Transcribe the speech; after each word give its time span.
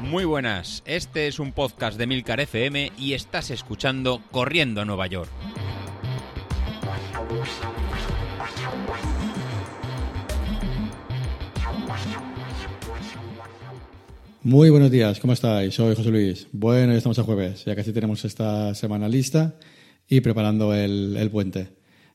Muy 0.00 0.24
buenas, 0.24 0.82
este 0.86 1.26
es 1.26 1.40
un 1.40 1.52
podcast 1.52 1.98
de 1.98 2.06
Milcar 2.06 2.40
FM 2.40 2.92
y 2.96 3.14
estás 3.14 3.50
escuchando 3.50 4.22
Corriendo 4.30 4.80
a 4.80 4.84
Nueva 4.84 5.08
York. 5.08 5.28
Muy 14.42 14.70
buenos 14.70 14.92
días, 14.92 15.18
¿cómo 15.18 15.32
estáis? 15.32 15.74
Soy 15.74 15.96
José 15.96 16.10
Luis. 16.10 16.46
Bueno, 16.52 16.92
ya 16.92 16.98
estamos 16.98 17.18
a 17.18 17.24
jueves, 17.24 17.64
ya 17.64 17.74
casi 17.74 17.92
tenemos 17.92 18.24
esta 18.24 18.76
semana 18.76 19.08
lista 19.08 19.56
y 20.08 20.20
preparando 20.20 20.72
el, 20.72 21.16
el 21.16 21.30
puente. 21.30 21.70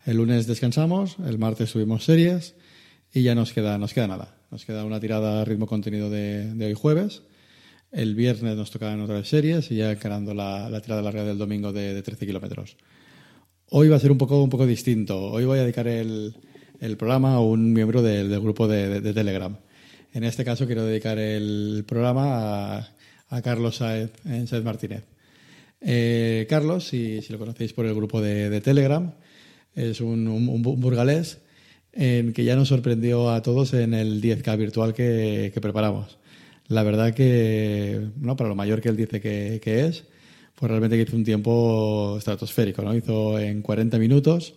El 0.06 0.18
lunes 0.18 0.48
descansamos, 0.48 1.18
el 1.28 1.38
martes 1.38 1.70
subimos 1.72 2.06
series 2.06 2.56
y 3.14 3.24
ya 3.24 3.36
nos 3.36 3.52
queda, 3.52 3.78
nos 3.78 3.94
queda 3.94 4.08
nada. 4.08 4.41
Nos 4.52 4.66
queda 4.66 4.84
una 4.84 5.00
tirada 5.00 5.42
a 5.42 5.46
ritmo 5.46 5.66
contenido 5.66 6.10
de, 6.10 6.54
hoy 6.60 6.74
jueves. 6.74 7.22
El 7.94 8.16
viernes 8.16 8.58
nos 8.58 8.70
tocan 8.70 9.00
otras 9.00 9.26
series 9.26 9.72
y 9.72 9.78
ya 9.78 9.92
encarando 9.92 10.34
la, 10.34 10.70
la 10.70 10.82
tirada 10.82 11.02
larga 11.02 11.24
del 11.24 11.38
domingo 11.38 11.72
de, 11.72 11.94
de 11.94 12.02
13 12.04 12.26
kilómetros. 12.26 12.76
Hoy 13.70 13.88
va 13.88 13.96
a 13.96 14.00
ser 14.00 14.12
un 14.12 14.18
poco, 14.18 14.44
un 14.44 14.50
poco 14.50 14.68
distinto. 14.68 15.18
Hoy 15.32 15.46
voy 15.46 15.60
a 15.60 15.62
dedicar 15.62 15.88
el, 15.88 16.36
el 16.82 16.98
programa 16.98 17.36
a 17.36 17.40
un 17.40 17.72
miembro 17.72 18.02
del, 18.02 18.30
del 18.30 18.42
grupo 18.42 18.68
de, 18.68 19.00
Telegram. 19.14 19.56
En 20.12 20.26
este 20.26 20.44
caso 20.44 20.66
quiero 20.66 20.86
dedicar 20.86 21.18
el 21.18 21.86
programa 21.88 22.90
a, 23.30 23.42
Carlos 23.42 23.78
Saez, 23.78 24.12
eh, 24.26 24.62
Martínez. 24.62 25.06
Eh, 25.80 26.46
Carlos, 26.50 26.90
si, 26.90 27.22
lo 27.30 27.40
conocéis 27.40 27.72
por 27.72 27.86
el 27.86 27.96
grupo 27.96 28.20
de, 28.20 28.60
Telegram, 28.60 29.14
es 29.74 30.02
un, 30.02 30.28
un, 30.28 30.62
burgalés 30.62 31.38
en 31.94 32.34
que 32.34 32.44
ya 32.44 32.56
nos 32.56 32.70
sorprendió 32.70 33.32
a 33.32 33.42
todos 33.42 33.74
en 33.74 33.94
el 33.94 34.22
10K 34.22 34.58
virtual 34.58 34.94
que, 34.94 35.52
que 35.54 35.62
preparamos. 35.62 36.18
La 36.68 36.84
verdad 36.84 37.14
que, 37.14 38.10
no, 38.18 38.36
para 38.36 38.50
lo 38.50 38.56
mayor 38.56 38.82
que 38.82 38.90
él 38.90 38.98
dice 38.98 39.20
que, 39.22 39.60
que 39.64 39.86
es, 39.88 40.06
pues 40.56 40.70
realmente 40.70 40.98
hizo 40.98 41.16
un 41.16 41.24
tiempo 41.24 42.16
estratosférico, 42.18 42.82
¿no? 42.84 42.96
Hizo 42.96 43.40
en 43.40 43.62
40 43.62 43.98
minutos 44.00 44.56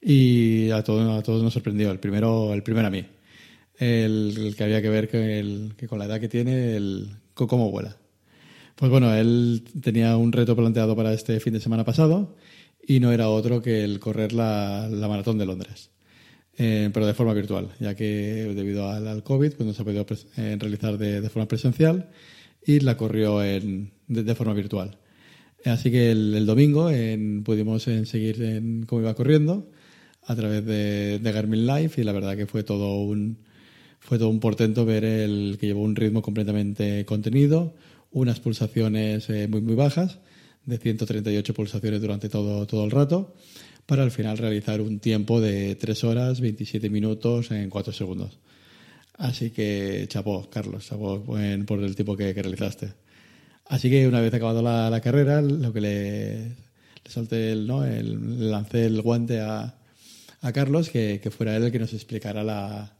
y 0.00 0.70
a 0.70 0.82
todos, 0.84 1.18
a 1.18 1.22
todos 1.22 1.42
nos 1.42 1.54
sorprendió. 1.54 1.90
El 1.90 2.00
primero, 2.00 2.52
el 2.52 2.62
primero 2.62 2.88
a 2.88 2.90
mí 2.90 3.06
el, 3.78 4.34
el 4.36 4.56
que 4.56 4.64
había 4.64 4.82
que 4.82 4.88
ver 4.88 5.08
que, 5.08 5.38
el, 5.38 5.74
que, 5.76 5.88
con 5.88 5.98
la 5.98 6.06
edad 6.06 6.20
que 6.20 6.28
tiene, 6.28 6.76
el, 6.76 7.16
cómo 7.34 7.70
vuela. 7.70 7.96
Pues 8.74 8.90
bueno, 8.90 9.14
él 9.14 9.64
tenía 9.82 10.16
un 10.16 10.32
reto 10.32 10.56
planteado 10.56 10.96
para 10.96 11.12
este 11.12 11.40
fin 11.40 11.54
de 11.54 11.60
semana 11.60 11.84
pasado 11.84 12.36
y 12.86 13.00
no 13.00 13.12
era 13.12 13.28
otro 13.28 13.62
que 13.62 13.84
el 13.84 14.00
correr 14.00 14.32
la, 14.32 14.88
la 14.90 15.08
maratón 15.08 15.38
de 15.38 15.46
Londres, 15.46 15.90
eh, 16.58 16.90
pero 16.92 17.06
de 17.06 17.14
forma 17.14 17.34
virtual, 17.34 17.68
ya 17.80 17.94
que 17.94 18.52
debido 18.54 18.88
al, 18.88 19.06
al 19.06 19.22
COVID 19.22 19.52
pues 19.52 19.66
no 19.66 19.74
se 19.74 19.82
ha 19.82 19.84
podido 19.84 20.06
eh, 20.36 20.56
realizar 20.58 20.96
de, 20.96 21.20
de, 21.20 21.28
forma 21.28 21.48
presencial 21.48 22.08
y 22.64 22.80
la 22.80 22.96
corrió 22.96 23.42
en, 23.44 23.92
de, 24.08 24.22
de, 24.22 24.34
forma 24.34 24.54
virtual. 24.54 24.98
Así 25.64 25.90
que 25.90 26.12
el, 26.12 26.34
el 26.34 26.46
domingo 26.46 26.90
en, 26.90 27.42
pudimos 27.44 27.86
en 27.88 28.06
seguir 28.06 28.42
en 28.42 28.84
cómo 28.86 29.02
iba 29.02 29.14
corriendo 29.14 29.70
a 30.26 30.34
través 30.34 30.64
de, 30.64 31.18
de 31.18 31.32
Garmin 31.32 31.66
Live 31.66 31.92
y 31.96 32.02
la 32.04 32.12
verdad 32.12 32.36
que 32.36 32.46
fue 32.46 32.62
todo 32.62 33.02
un, 33.02 33.38
fue 34.00 34.18
todo 34.18 34.28
un 34.28 34.40
portento 34.40 34.84
ver 34.84 35.04
el 35.04 35.56
que 35.60 35.66
llevó 35.66 35.82
un 35.82 35.96
ritmo 35.96 36.22
completamente 36.22 37.04
contenido, 37.04 37.74
unas 38.12 38.40
pulsaciones 38.40 39.28
eh, 39.30 39.48
muy 39.48 39.60
muy 39.60 39.74
bajas, 39.74 40.20
de 40.64 40.78
138 40.78 41.54
pulsaciones 41.54 42.00
durante 42.00 42.28
todo, 42.28 42.66
todo 42.66 42.84
el 42.84 42.90
rato, 42.90 43.34
para 43.86 44.02
al 44.02 44.10
final 44.10 44.36
realizar 44.36 44.80
un 44.80 44.98
tiempo 44.98 45.40
de 45.40 45.76
3 45.76 46.04
horas 46.04 46.40
27 46.40 46.90
minutos 46.90 47.52
en 47.52 47.70
4 47.70 47.92
segundos. 47.92 48.38
Así 49.16 49.50
que 49.50 50.04
chapó, 50.08 50.50
Carlos, 50.50 50.86
chapó 50.86 51.22
por 51.22 51.40
el 51.82 51.94
tiempo 51.94 52.16
que, 52.16 52.32
realizaste. 52.32 52.92
Así 53.66 53.88
que 53.88 54.06
una 54.06 54.20
vez 54.20 54.34
acabado 54.34 54.60
la, 54.62 55.00
carrera, 55.00 55.40
lo 55.40 55.72
que 55.72 55.80
le, 55.80 56.48
le 56.48 57.10
solté 57.10 57.52
el, 57.52 57.66
¿no? 57.66 57.84
le 57.84 58.02
lancé 58.02 58.86
el 58.86 59.00
guante 59.00 59.40
a, 59.40 59.74
Carlos, 60.52 60.90
que, 60.90 61.20
fuera 61.36 61.56
él 61.56 61.64
el 61.64 61.72
que 61.72 61.78
nos 61.78 61.92
explicara 61.92 62.44
la, 62.44 62.96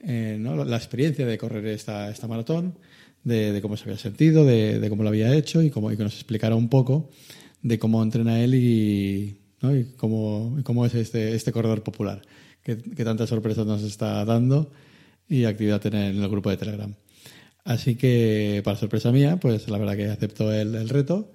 eh, 0.00 0.38
la 0.40 0.76
experiencia 0.76 1.24
de 1.24 1.38
correr 1.38 1.66
esta, 1.66 2.10
esta 2.10 2.26
maratón, 2.26 2.78
de, 3.22 3.52
de, 3.52 3.62
cómo 3.62 3.76
se 3.76 3.84
había 3.84 3.98
sentido, 3.98 4.44
de, 4.44 4.80
de, 4.80 4.88
cómo 4.88 5.04
lo 5.04 5.10
había 5.10 5.36
hecho 5.36 5.62
y, 5.62 5.70
cómo, 5.70 5.92
y 5.92 5.96
que 5.96 6.02
nos 6.02 6.14
explicara 6.14 6.56
un 6.56 6.68
poco 6.68 7.10
de 7.62 7.78
cómo 7.78 8.02
entrena 8.02 8.42
él 8.42 8.56
y, 8.56 9.41
y, 9.70 9.94
cómo, 9.96 10.58
cómo 10.64 10.84
es 10.86 10.94
este, 10.94 11.34
este 11.34 11.52
corredor 11.52 11.82
popular, 11.82 12.22
que, 12.62 12.76
que 12.78 13.04
tantas 13.04 13.28
sorpresas 13.28 13.66
nos 13.66 13.82
está 13.82 14.24
dando 14.24 14.70
y 15.28 15.44
actividad 15.44 15.84
en 15.86 15.94
el, 15.94 16.16
en 16.16 16.22
el 16.22 16.28
grupo 16.28 16.50
de 16.50 16.56
Telegram. 16.56 16.94
Así 17.64 17.94
que, 17.94 18.60
para 18.64 18.76
sorpresa 18.76 19.12
mía, 19.12 19.38
pues 19.38 19.68
la 19.68 19.78
verdad 19.78 19.96
que 19.96 20.06
aceptó 20.06 20.52
el, 20.52 20.74
el 20.74 20.88
reto 20.88 21.32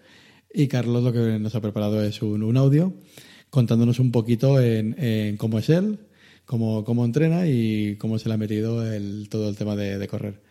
y 0.54 0.68
Carlos 0.68 1.04
lo 1.04 1.14
que 1.14 1.40
nos 1.40 1.56
ha 1.56 1.62
preparado 1.62 2.04
es 2.04 2.22
un, 2.22 2.44
un 2.44 2.58
audio 2.58 2.94
contándonos 3.50 4.00
un 4.00 4.12
poquito 4.12 4.62
en, 4.62 4.96
en 5.02 5.38
cómo 5.38 5.60
es 5.60 5.70
él, 5.70 6.00
cómo, 6.46 6.84
cómo 6.84 7.06
entrena 7.06 7.48
y 7.48 7.96
cómo 7.96 8.20
se 8.20 8.28
le 8.28 8.36
ha 8.36 8.38
metido 8.38 8.86
el, 8.92 9.30
todo 9.30 9.50
el 9.50 9.56
tema 9.56 9.76
de, 9.76 9.98
de 9.98 10.08
correr. 10.08 10.42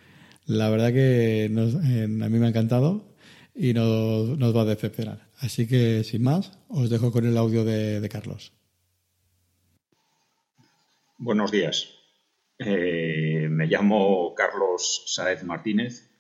La 0.47 0.71
verdad 0.71 0.93
que 0.93 1.51
a 1.51 2.29
mí 2.29 2.39
me 2.39 2.47
ha 2.47 2.49
encantado 2.49 3.05
y 3.57 3.73
nos, 3.73 4.39
nos 4.39 4.55
va 4.55 4.63
a 4.63 4.67
decepcionar. 4.67 5.29
Así 5.39 5.67
que, 5.67 6.05
sin 6.05 6.23
más, 6.23 6.59
os 6.69 6.91
dejo 6.91 7.11
con 7.11 7.27
el 7.27 7.37
audio 7.37 7.65
de, 7.65 8.01
de 8.01 8.09
Carlos. 8.09 8.53
Buenos 11.19 11.51
días. 11.51 11.95
Eh, 12.59 13.49
me 13.51 13.67
llamo 13.67 14.35
Carlos 14.35 15.05
Saez 15.07 15.45
Martínez 15.45 16.11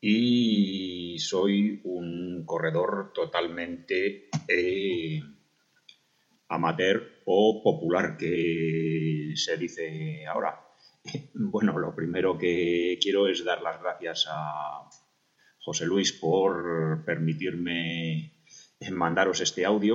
y 0.00 1.18
soy 1.18 1.80
un 1.84 2.44
corredor 2.44 3.12
totalmente 3.14 4.28
eh, 4.46 5.20
amateur 6.48 7.22
o 7.24 7.62
popular 7.62 8.16
que 8.16 9.32
se 9.36 9.56
dice 9.56 10.26
ahora. 10.26 10.64
Bueno, 11.34 11.78
lo 11.78 11.94
primero 11.94 12.36
que 12.36 12.98
quiero 13.00 13.28
es 13.28 13.44
dar 13.44 13.62
las 13.62 13.80
gracias 13.80 14.26
a 14.28 14.88
José 15.68 15.84
Luis 15.84 16.14
por 16.14 17.04
permitirme 17.04 18.32
mandaros 18.90 19.42
este 19.42 19.66
audio 19.66 19.94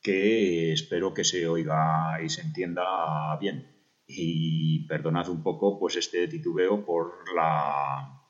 que 0.00 0.72
espero 0.72 1.12
que 1.12 1.24
se 1.24 1.48
oiga 1.48 2.22
y 2.24 2.28
se 2.28 2.42
entienda 2.42 3.36
bien. 3.40 3.66
Y 4.06 4.86
perdonad 4.86 5.28
un 5.28 5.42
poco 5.42 5.80
pues 5.80 5.96
este 5.96 6.28
titubeo 6.28 6.86
por 6.86 7.34
la 7.34 8.22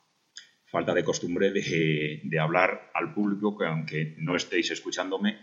falta 0.64 0.94
de 0.94 1.04
costumbre 1.04 1.52
de, 1.52 2.40
hablar 2.40 2.90
al 2.94 3.12
público 3.12 3.58
que 3.58 3.66
aunque 3.66 4.16
no 4.16 4.34
estéis 4.34 4.70
escuchándome, 4.70 5.36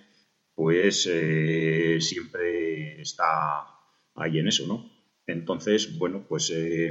pues 0.56 1.08
eh, 1.12 1.98
siempre 2.02 3.02
está 3.02 3.68
ahí 4.16 4.40
en 4.40 4.48
eso, 4.48 4.66
¿no? 4.66 4.92
Entonces, 5.28 5.96
bueno, 6.00 6.26
pues 6.28 6.50
eh, 6.50 6.90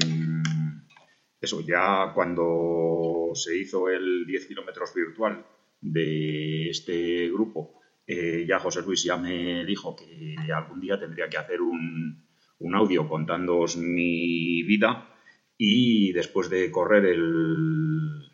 eso, 1.42 1.60
ya 1.60 2.12
cuando 2.14 3.32
se 3.34 3.58
hizo 3.58 3.88
el 3.88 4.24
10 4.26 4.46
kilómetros 4.46 4.94
virtual 4.94 5.44
de 5.80 6.70
este 6.70 7.28
grupo, 7.30 7.80
eh, 8.06 8.44
ya 8.46 8.60
José 8.60 8.82
Luis 8.82 9.02
ya 9.02 9.16
me 9.16 9.64
dijo 9.64 9.96
que 9.96 10.36
algún 10.54 10.80
día 10.80 11.00
tendría 11.00 11.28
que 11.28 11.38
hacer 11.38 11.60
un, 11.60 12.28
un 12.60 12.74
audio 12.76 13.08
contándoos 13.08 13.76
mi 13.76 14.62
vida 14.62 15.08
y 15.58 16.12
después 16.12 16.48
de 16.48 16.70
correr 16.70 17.06
el, 17.06 18.30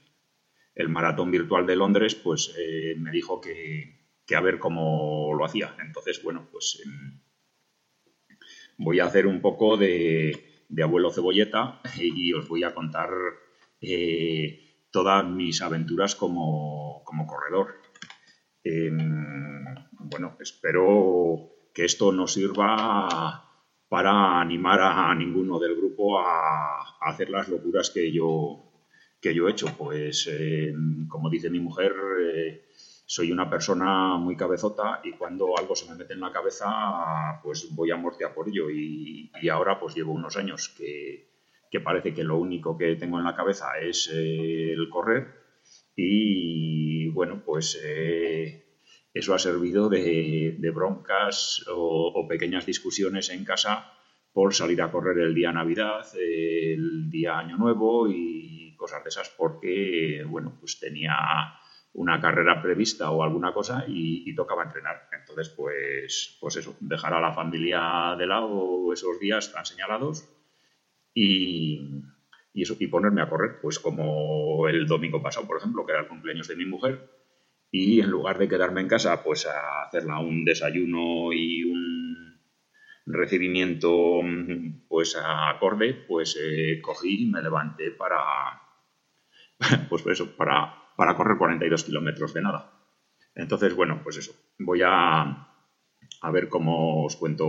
el 0.75 0.89
maratón 0.91 1.31
virtual 1.31 1.67
de 1.67 1.77
Londres, 1.77 2.15
pues 2.15 2.55
eh, 2.59 2.95
me 2.99 3.11
dijo 3.11 3.41
que, 3.41 3.99
que 4.27 4.37
a 4.37 4.43
ver 4.43 4.59
cómo 4.59 5.33
lo 5.35 5.47
hacía. 5.47 5.75
Entonces, 5.83 6.23
bueno, 6.23 6.47
pues 6.53 6.83
eh, 6.85 8.35
voy 8.77 9.01
a 9.01 9.07
hacer 9.07 9.27
un 9.27 9.41
poco 9.41 9.79
de, 9.79 10.48
de, 10.69 10.83
abuelo 10.83 11.11
cebolleta 11.11 11.81
y 12.01 12.33
os 12.33 12.49
voy 12.49 12.65
a 12.65 12.75
contar 12.75 13.11
eh, 13.81 14.87
todas 14.91 15.25
mis 15.25 15.63
aventuras 15.63 16.15
como, 16.15 17.03
como 17.05 17.27
corredor. 17.27 17.75
Eh, 18.65 18.91
bueno, 20.01 20.37
espero 20.41 21.51
que 21.75 21.85
esto 21.85 22.13
no 22.13 22.27
sirva 22.27 23.45
para 23.89 24.41
animar 24.41 24.81
a 24.81 25.15
ninguno 25.15 25.59
del 25.59 25.77
grupo 25.77 26.21
a, 26.21 26.99
hacer 27.01 27.31
las 27.31 27.49
locuras 27.49 27.91
que 27.91 28.13
yo, 28.13 28.73
que 29.21 29.35
yo 29.35 29.49
he 29.49 29.53
hecho. 29.53 29.67
Pues, 29.79 30.29
eh, 30.31 30.75
como 31.09 31.31
dice 31.31 31.51
mi 31.51 31.61
mujer, 31.61 31.95
eh, 32.21 32.67
soy 33.11 33.33
una 33.33 33.49
persona 33.49 34.19
muy 34.19 34.37
cabezota 34.37 35.01
y 35.03 35.13
cuando 35.13 35.57
algo 35.57 35.75
se 35.75 35.89
me 35.89 35.97
mete 35.97 36.13
en 36.13 36.21
la 36.21 36.31
cabeza, 36.31 37.41
pues 37.43 37.75
voy 37.75 37.91
a 37.91 37.97
muerte 37.97 38.27
a 38.27 38.35
por 38.35 38.51
ello. 38.51 38.69
Y, 38.69 39.33
y 39.41 39.49
ahora 39.49 39.81
pues 39.81 39.95
llevo 39.95 40.13
unos 40.13 40.37
años 40.37 40.75
que, 40.77 41.27
que, 41.71 41.81
parece 41.81 42.13
que 42.13 42.23
lo 42.23 42.37
único 42.37 42.77
que 42.77 42.97
tengo 42.97 43.17
en 43.17 43.25
la 43.25 43.35
cabeza 43.35 43.79
es 43.81 44.11
eh, 44.13 44.73
el 44.73 44.91
correr. 44.91 45.27
Y 45.97 47.09
bueno, 47.09 47.43
pues 47.47 47.81
eh, 47.83 48.77
eso 49.15 49.33
ha 49.33 49.39
servido 49.39 49.89
de, 49.89 50.57
de 50.59 50.71
broncas 50.71 51.65
o, 51.67 52.13
o, 52.15 52.29
pequeñas 52.29 52.67
discusiones 52.67 53.31
en 53.31 53.43
casa 53.43 53.91
por 54.35 54.53
salir 54.53 54.83
a 54.83 54.93
correr 54.93 55.19
el 55.21 55.35
día 55.35 55.51
Navidad, 55.51 56.07
el 56.15 57.09
día 57.09 57.39
Año 57.39 57.57
Nuevo 57.57 58.07
y 58.07 58.77
cosas 58.77 59.03
de 59.03 59.09
esas, 59.09 59.31
porque, 59.31 60.25
bueno, 60.29 60.59
pues 60.61 60.79
tenía 60.79 61.17
una 61.95 62.21
carrera 62.21 62.63
prevista 62.63 63.11
o 63.11 63.23
alguna 63.23 63.53
cosa 63.53 63.85
y, 63.89 64.35
tocaba 64.35 64.65
entrenar. 64.65 65.09
Entonces, 65.13 65.49
pues, 65.49 66.39
pues 66.41 66.57
eso, 66.57 66.77
dejar 66.81 67.15
a 67.15 67.21
la 67.21 67.33
familia 67.33 68.15
de 68.17 68.27
lado 68.27 68.93
esos 68.93 69.19
días 69.19 69.53
tan 69.53 69.67
señalados 69.67 70.29
y, 71.13 72.05
y, 72.53 72.63
eso, 72.63 72.77
y 72.79 72.87
ponerme 72.87 73.23
a 73.23 73.29
correr, 73.29 73.61
pues 73.61 73.79
como 73.79 74.69
el 74.69 74.87
domingo 74.87 75.21
pasado, 75.23 75.47
por 75.47 75.59
ejemplo, 75.59 75.85
que 75.85 75.93
era 75.93 76.03
el 76.03 76.09
cumpleaños 76.09 76.47
de 76.47 76.57
mi 76.57 76.67
mujer, 76.67 77.11
y 77.71 78.01
en 78.01 78.11
lugar 78.11 78.39
de 78.39 78.49
quedarme 78.49 78.81
en 78.81 78.89
casa, 78.89 79.23
pues 79.23 79.47
a 79.47 79.83
hacerla 79.83 80.21
un 80.21 80.45
desayuno 80.45 81.33
y 81.33 81.65
un 81.65 82.41
recibimiento 83.07 84.21
pues 84.89 85.17
acorde, 85.17 85.95
pues 85.95 86.39
eh, 86.41 86.81
cogí 86.81 87.25
y 87.25 87.27
me 87.27 87.43
levanté 87.43 87.91
para, 87.91 88.63
pues 89.89 90.07
eso, 90.07 90.35
para, 90.37 90.78
para 90.99 91.15
correr 91.15 91.39
42 91.39 91.85
kilómetros 91.85 92.35
de 92.35 92.43
nada. 92.43 92.73
Entonces, 93.37 93.73
bueno, 93.73 94.01
pues 94.03 94.17
eso, 94.17 94.33
voy 94.59 94.83
a, 94.85 95.21
a 96.23 96.31
ver 96.33 96.49
cómo 96.49 97.05
os 97.05 97.15
cuento 97.15 97.47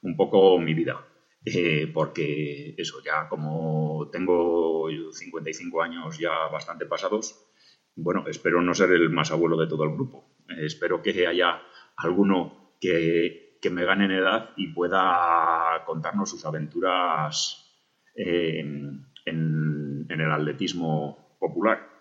un 0.00 0.16
poco 0.16 0.58
mi 0.58 0.72
vida. 0.72 1.06
Eh, 1.44 1.90
porque 1.92 2.74
eso, 2.78 3.02
ya 3.04 3.28
como 3.28 4.08
tengo 4.10 4.88
55 5.12 5.82
años 5.82 6.18
ya 6.18 6.30
bastante 6.50 6.86
pasados, 6.86 7.46
bueno, 7.94 8.24
espero 8.26 8.62
no 8.62 8.72
ser 8.72 8.92
el 8.92 9.10
más 9.10 9.32
abuelo 9.32 9.58
de 9.58 9.66
todo 9.66 9.84
el 9.84 9.92
grupo. 9.92 10.38
Eh, 10.48 10.64
espero 10.64 11.02
que 11.02 11.26
haya 11.26 11.60
alguno 11.98 12.78
que, 12.80 13.58
que, 13.60 13.68
me 13.68 13.84
gane 13.84 14.06
en 14.06 14.12
edad 14.12 14.54
y 14.56 14.68
pueda 14.68 15.82
contarnos 15.84 16.30
sus 16.30 16.46
aventuras 16.46 17.84
en, 18.14 19.12
en, 19.26 20.06
el 20.08 20.32
atletismo 20.32 21.36
popular. 21.38 21.91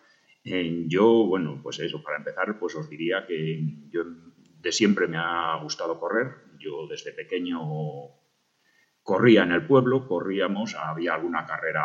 Yo, 0.43 1.25
bueno, 1.25 1.59
pues 1.61 1.79
eso, 1.79 2.01
para 2.01 2.17
empezar, 2.17 2.57
pues 2.59 2.75
os 2.75 2.89
diría 2.89 3.25
que 3.27 3.61
yo 3.89 4.03
de 4.61 4.71
siempre 4.71 5.07
me 5.07 5.17
ha 5.17 5.55
gustado 5.61 5.99
correr. 5.99 6.27
Yo 6.59 6.87
desde 6.87 7.11
pequeño 7.13 7.59
corría 9.03 9.43
en 9.43 9.51
el 9.51 9.65
pueblo, 9.65 10.07
corríamos, 10.07 10.75
había 10.75 11.15
alguna 11.15 11.45
carrera 11.45 11.83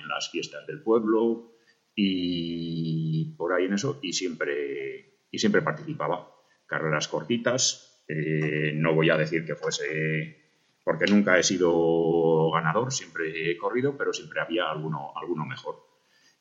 en 0.00 0.08
las 0.08 0.30
fiestas 0.30 0.66
del 0.66 0.82
pueblo 0.82 1.52
y 1.94 3.34
por 3.36 3.52
ahí 3.52 3.66
en 3.66 3.74
eso 3.74 4.00
y 4.02 4.12
siempre, 4.12 5.20
y 5.30 5.38
siempre 5.38 5.62
participaba. 5.62 6.30
Carreras 6.66 7.08
cortitas, 7.08 8.04
eh, 8.08 8.72
no 8.74 8.94
voy 8.94 9.10
a 9.10 9.16
decir 9.16 9.44
que 9.44 9.54
fuese, 9.54 10.52
porque 10.82 11.06
nunca 11.06 11.38
he 11.38 11.42
sido 11.42 12.50
ganador, 12.50 12.92
siempre 12.92 13.50
he 13.50 13.56
corrido, 13.56 13.96
pero 13.96 14.12
siempre 14.12 14.40
había 14.40 14.70
alguno, 14.70 15.12
alguno 15.16 15.44
mejor. 15.44 15.93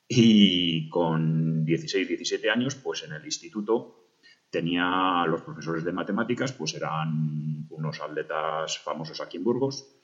Y 0.08 0.90
con 0.90 1.66
16, 1.66 2.08
17 2.08 2.50
años, 2.50 2.76
pues 2.76 3.04
en 3.04 3.14
el 3.14 3.26
instituto 3.26 4.12
tenía 4.50 5.26
los 5.28 5.42
profesores 5.42 5.84
de 5.84 5.92
matemáticas, 5.92 6.54
pues 6.54 6.76
eran 6.76 7.66
unos 7.70 8.02
atletas 8.02 8.78
famosos 8.78 9.20
aquí 9.22 9.38
en 9.38 9.44
Burgos, 9.44 10.04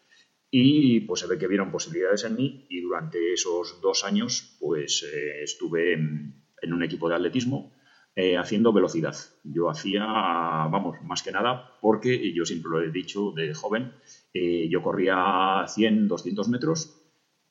y 0.51 1.01
pues 1.01 1.21
se 1.21 1.27
ve 1.27 1.37
que 1.37 1.47
vieron 1.47 1.71
posibilidades 1.71 2.23
en 2.23 2.35
mí 2.35 2.65
y 2.69 2.81
durante 2.81 3.33
esos 3.33 3.79
dos 3.81 4.03
años 4.03 4.57
pues 4.59 5.03
eh, 5.03 5.43
estuve 5.43 5.93
en, 5.93 6.33
un 6.73 6.83
equipo 6.83 7.07
de 7.07 7.15
atletismo 7.15 7.71
eh, 8.15 8.37
haciendo 8.37 8.73
velocidad. 8.73 9.15
Yo 9.43 9.69
hacía, 9.69 10.05
vamos, 10.05 10.97
más 11.03 11.21
que 11.21 11.31
nada 11.31 11.77
porque 11.81 12.33
yo 12.33 12.45
siempre 12.45 12.71
lo 12.71 12.81
he 12.81 12.91
dicho 12.91 13.31
de 13.31 13.53
joven, 13.53 13.93
eh, 14.33 14.67
yo 14.69 14.81
corría 14.81 15.65
100, 15.67 16.07
200 16.07 16.49
metros 16.49 16.95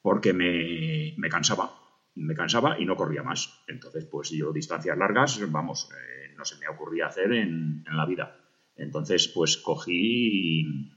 porque 0.02 0.32
me, 0.32 1.14
me, 1.16 1.28
cansaba, 1.28 1.72
me 2.18 2.34
cansaba 2.34 2.78
y 2.78 2.84
no 2.84 2.96
corría 2.96 3.22
más. 3.22 3.62
Entonces 3.66 4.04
pues 4.06 4.30
yo 4.30 4.52
distancias 4.52 4.96
largas, 4.98 5.40
vamos, 5.50 5.88
no 6.36 6.44
se 6.44 6.58
me 6.58 6.68
ocurría 6.68 7.06
hacer 7.06 7.32
en, 7.32 7.84
la 7.90 8.06
vida. 8.06 8.36
Entonces 8.76 9.28
pues 9.28 9.56
cogí 9.56 10.94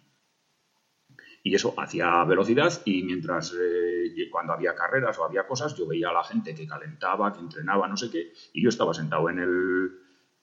y 1.44 1.56
eso 1.56 1.74
hacía 1.78 2.24
velocidad 2.26 2.72
y 2.86 3.04
mientras 3.04 3.54
eh, 3.60 4.30
cuando 4.32 4.54
había 4.54 4.76
carreras 4.76 5.18
o 5.18 5.26
había 5.26 5.48
cosas, 5.48 5.76
yo 5.76 5.88
veía 5.88 6.10
a 6.10 6.14
la 6.14 6.24
gente 6.24 6.54
que 6.54 6.68
calentaba, 6.68 7.34
que 7.34 7.40
entrenaba, 7.40 7.88
no 7.88 7.98
sé 7.98 8.12
qué, 8.12 8.32
y 8.54 8.62
yo 8.62 8.70
estaba 8.70 8.94
sentado 8.94 9.28
en 9.30 9.40
el, 9.40 9.92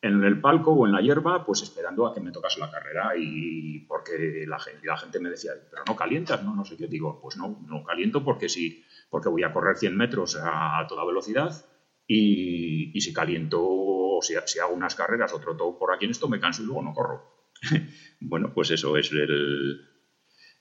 en 0.02 0.24
el 0.24 0.40
palco 0.40 0.72
o 0.72 0.86
en 0.86 0.92
la 0.92 1.00
hierba, 1.00 1.44
pues 1.44 1.62
esperando 1.62 2.06
a 2.06 2.14
que 2.14 2.20
me 2.20 2.32
tocase 2.32 2.58
la 2.58 2.70
carrera 2.70 3.12
y 3.16 3.80
porque 3.80 4.44
la 4.46 4.58
gente, 4.58 4.86
la 4.86 4.96
gente 4.96 5.20
me 5.20 5.30
decía, 5.30 5.52
pero 5.70 5.82
no 5.86 5.94
calientas, 5.94 6.42
no, 6.42 6.54
no 6.54 6.64
sé 6.64 6.76
qué, 6.76 6.88
digo, 6.88 7.20
pues 7.20 7.36
no, 7.36 7.60
no 7.68 7.84
caliento 7.84 8.24
porque 8.24 8.48
sí, 8.48 8.84
porque 9.08 9.28
voy 9.28 9.42
a 9.42 9.52
correr 9.52 9.76
100 9.76 9.96
metros 9.96 10.38
a, 10.40 10.84
toda 10.88 11.04
velocidad 11.04 11.64
y, 12.06 12.98
si 13.00 13.12
caliento 13.12 13.60
o 13.62 14.20
si, 14.22 14.34
si, 14.46 14.58
hago 14.58 14.74
unas 14.74 14.94
carreras 14.94 15.32
o 15.32 15.40
troto 15.40 15.78
por 15.78 15.92
aquí 15.92 16.04
en 16.06 16.12
esto, 16.12 16.28
me 16.28 16.40
canso 16.40 16.62
y 16.62 16.66
luego 16.66 16.82
no 16.82 16.94
corro. 16.94 17.50
bueno, 18.20 18.52
pues 18.54 18.70
eso 18.70 18.96
es 18.96 19.10
el, 19.12 19.80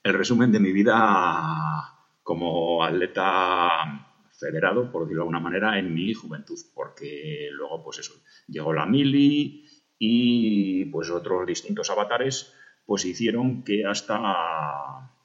el 0.04 0.14
resumen 0.14 0.52
de 0.52 0.60
mi 0.60 0.72
vida 0.72 1.98
como 2.24 2.84
atleta 2.84 4.08
federado, 4.38 4.92
por 4.92 5.04
decirlo 5.04 5.24
de 5.24 5.26
alguna 5.26 5.40
manera, 5.40 5.80
en 5.80 5.94
mi 5.94 6.14
juventud, 6.14 6.58
porque 6.74 7.50
luego, 7.52 7.84
pues 7.84 8.00
eso, 8.00 8.14
llegó 8.48 8.74
la 8.74 8.86
mili 8.86 9.66
y 9.98 10.86
pues 10.86 11.10
otros 11.10 11.46
distintos 11.48 11.90
avatares, 11.90 12.54
pues 12.86 13.06
hicieron 13.06 13.64
que 13.64 13.86
hasta, 13.86 15.17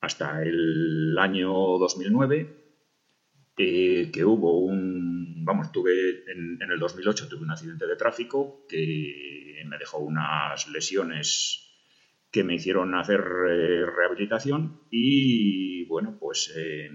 hasta 0.00 0.42
el 0.42 1.16
año 1.18 1.52
2009, 1.78 2.56
eh, 3.56 4.10
que 4.12 4.24
hubo 4.24 4.58
un, 4.60 5.44
vamos, 5.44 5.70
tuve 5.72 6.24
en, 6.30 6.58
el 6.60 6.78
2008 6.78 7.28
tuve 7.28 7.42
un 7.42 7.50
accidente 7.50 7.86
de 7.86 7.96
tráfico 7.96 8.66
que 8.68 9.62
me 9.66 9.78
dejó 9.78 9.98
unas 9.98 10.68
lesiones 10.68 11.66
que 12.30 12.44
me 12.44 12.54
hicieron 12.54 12.94
hacer 12.94 13.20
eh, 13.20 13.86
rehabilitación 13.86 14.82
y 14.90 15.84
bueno, 15.86 16.16
pues 16.18 16.52
eh, 16.56 16.90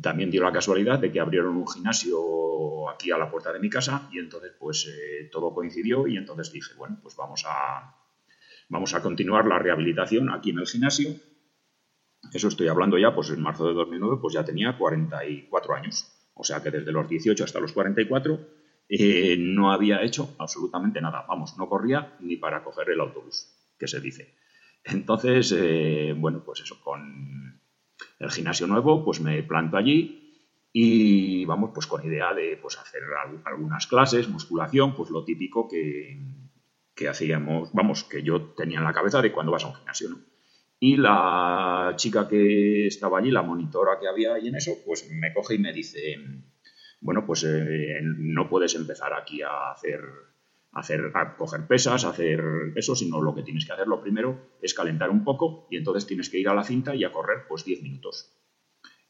también 0.00 0.30
dio 0.30 0.42
la 0.42 0.52
casualidad 0.52 0.98
de 0.98 1.12
que 1.12 1.20
abrieron 1.20 1.56
un 1.56 1.68
gimnasio 1.68 2.88
aquí 2.88 3.10
a 3.10 3.18
la 3.18 3.30
puerta 3.30 3.52
de 3.52 3.58
mi 3.58 3.68
casa 3.68 4.08
y 4.12 4.18
entonces 4.18 4.52
pues 4.58 4.86
eh, 4.86 5.28
todo 5.30 5.54
coincidió 5.54 6.06
y 6.06 6.16
entonces 6.16 6.52
dije, 6.52 6.74
bueno, 6.76 6.98
pues 7.02 7.16
vamos 7.16 7.44
a, 7.46 7.96
vamos 8.68 8.94
a 8.94 9.02
continuar 9.02 9.46
la 9.46 9.58
rehabilitación 9.58 10.30
aquí 10.30 10.50
en 10.50 10.58
el 10.58 10.66
gimnasio. 10.66 11.10
Eso 12.32 12.48
estoy 12.48 12.68
hablando 12.68 12.98
ya, 12.98 13.14
pues 13.14 13.30
en 13.30 13.40
marzo 13.40 13.66
de 13.66 13.74
2009 13.74 14.18
pues 14.20 14.34
ya 14.34 14.44
tenía 14.44 14.76
44 14.76 15.74
años. 15.74 16.30
O 16.34 16.44
sea 16.44 16.62
que 16.62 16.70
desde 16.70 16.92
los 16.92 17.08
18 17.08 17.44
hasta 17.44 17.60
los 17.60 17.72
44 17.72 18.38
no 19.38 19.72
había 19.72 20.02
hecho 20.02 20.34
absolutamente 20.38 21.00
nada. 21.00 21.24
Vamos, 21.28 21.56
no 21.58 21.68
corría 21.68 22.16
ni 22.20 22.36
para 22.36 22.62
coger 22.64 22.90
el 22.90 23.00
autobús 23.00 23.54
que 23.78 23.88
se 23.88 24.00
dice. 24.00 24.34
Entonces, 24.84 25.54
eh, 25.56 26.14
bueno, 26.16 26.42
pues 26.44 26.60
eso, 26.60 26.80
con 26.82 27.60
el 28.18 28.30
gimnasio 28.30 28.66
nuevo, 28.66 29.04
pues 29.04 29.20
me 29.20 29.42
planto 29.42 29.76
allí 29.76 30.28
y 30.72 31.44
vamos, 31.44 31.70
pues 31.74 31.86
con 31.86 32.04
idea 32.04 32.32
de 32.34 32.58
pues, 32.60 32.78
hacer 32.78 33.02
algunas 33.44 33.86
clases, 33.86 34.28
musculación, 34.28 34.94
pues 34.94 35.10
lo 35.10 35.24
típico 35.24 35.68
que, 35.68 36.18
que 36.94 37.08
hacíamos, 37.08 37.72
vamos, 37.72 38.04
que 38.04 38.22
yo 38.22 38.52
tenía 38.54 38.78
en 38.78 38.84
la 38.84 38.92
cabeza 38.92 39.20
de 39.22 39.32
cuando 39.32 39.52
vas 39.52 39.64
a 39.64 39.68
un 39.68 39.74
gimnasio, 39.74 40.10
¿no? 40.10 40.18
Y 40.80 40.96
la 40.96 41.94
chica 41.96 42.28
que 42.28 42.86
estaba 42.86 43.18
allí, 43.18 43.30
la 43.30 43.42
monitora 43.42 43.98
que 44.00 44.08
había 44.08 44.34
ahí 44.34 44.48
en 44.48 44.56
eso, 44.56 44.76
pues 44.86 45.10
me 45.10 45.32
coge 45.34 45.56
y 45.56 45.58
me 45.58 45.72
dice, 45.72 46.16
bueno, 47.00 47.26
pues 47.26 47.44
eh, 47.44 48.00
no 48.02 48.48
puedes 48.48 48.74
empezar 48.74 49.12
aquí 49.12 49.42
a 49.42 49.72
hacer 49.72 50.00
a 50.72 51.36
coger 51.36 51.66
pesas, 51.66 52.04
hacer 52.04 52.40
eso, 52.76 52.94
sino 52.94 53.20
lo 53.20 53.34
que 53.34 53.42
tienes 53.42 53.64
que 53.66 53.72
hacer 53.72 53.88
lo 53.88 54.00
primero 54.00 54.58
es 54.62 54.74
calentar 54.74 55.10
un 55.10 55.24
poco 55.24 55.66
y 55.70 55.76
entonces 55.76 56.06
tienes 56.06 56.28
que 56.28 56.38
ir 56.38 56.48
a 56.48 56.54
la 56.54 56.62
cinta 56.62 56.94
y 56.94 57.04
a 57.04 57.12
correr 57.12 57.46
pues 57.48 57.64
10 57.64 57.82
minutos. 57.82 58.32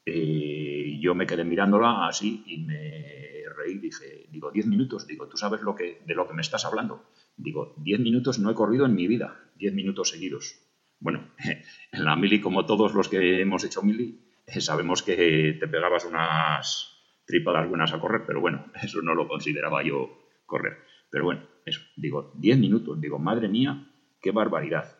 Eh, 0.06 0.98
yo 1.00 1.14
me 1.14 1.26
quedé 1.26 1.44
mirándola 1.44 2.06
así 2.06 2.42
y 2.46 2.58
me 2.58 3.42
reí, 3.54 3.78
dije, 3.78 4.26
digo, 4.30 4.50
10 4.50 4.66
minutos, 4.66 5.06
digo, 5.06 5.28
¿tú 5.28 5.37
sabes 5.37 5.60
lo 5.62 5.75
que, 5.75 6.00
de 6.06 6.14
lo 6.14 6.26
que 6.26 6.34
me 6.34 6.42
estás 6.42 6.64
hablando? 6.64 7.04
Digo, 7.37 7.75
10 7.78 8.00
minutos 8.00 8.38
no 8.38 8.50
he 8.50 8.54
corrido 8.54 8.87
en 8.87 8.94
mi 8.94 9.06
vida, 9.06 9.50
10 9.56 9.75
minutos 9.75 10.10
seguidos. 10.10 10.67
Bueno, 11.00 11.30
en 11.92 12.04
la 12.04 12.16
mili, 12.16 12.40
como 12.40 12.66
todos 12.66 12.94
los 12.94 13.08
que 13.08 13.40
hemos 13.40 13.64
hecho 13.64 13.82
mili, 13.82 14.20
eh, 14.46 14.60
sabemos 14.60 15.02
que 15.02 15.56
te 15.58 15.68
pegabas 15.68 16.04
unas 16.04 16.98
tripadas 17.26 17.68
buenas 17.68 17.92
a 17.92 18.00
correr, 18.00 18.24
pero 18.26 18.40
bueno, 18.40 18.66
eso 18.82 19.02
no 19.02 19.14
lo 19.14 19.28
consideraba 19.28 19.82
yo 19.82 20.18
correr. 20.46 20.78
Pero 21.10 21.24
bueno, 21.24 21.46
eso, 21.64 21.80
digo, 21.96 22.32
10 22.36 22.58
minutos, 22.58 23.00
digo, 23.00 23.18
madre 23.18 23.48
mía, 23.48 23.90
qué 24.20 24.30
barbaridad. 24.30 24.96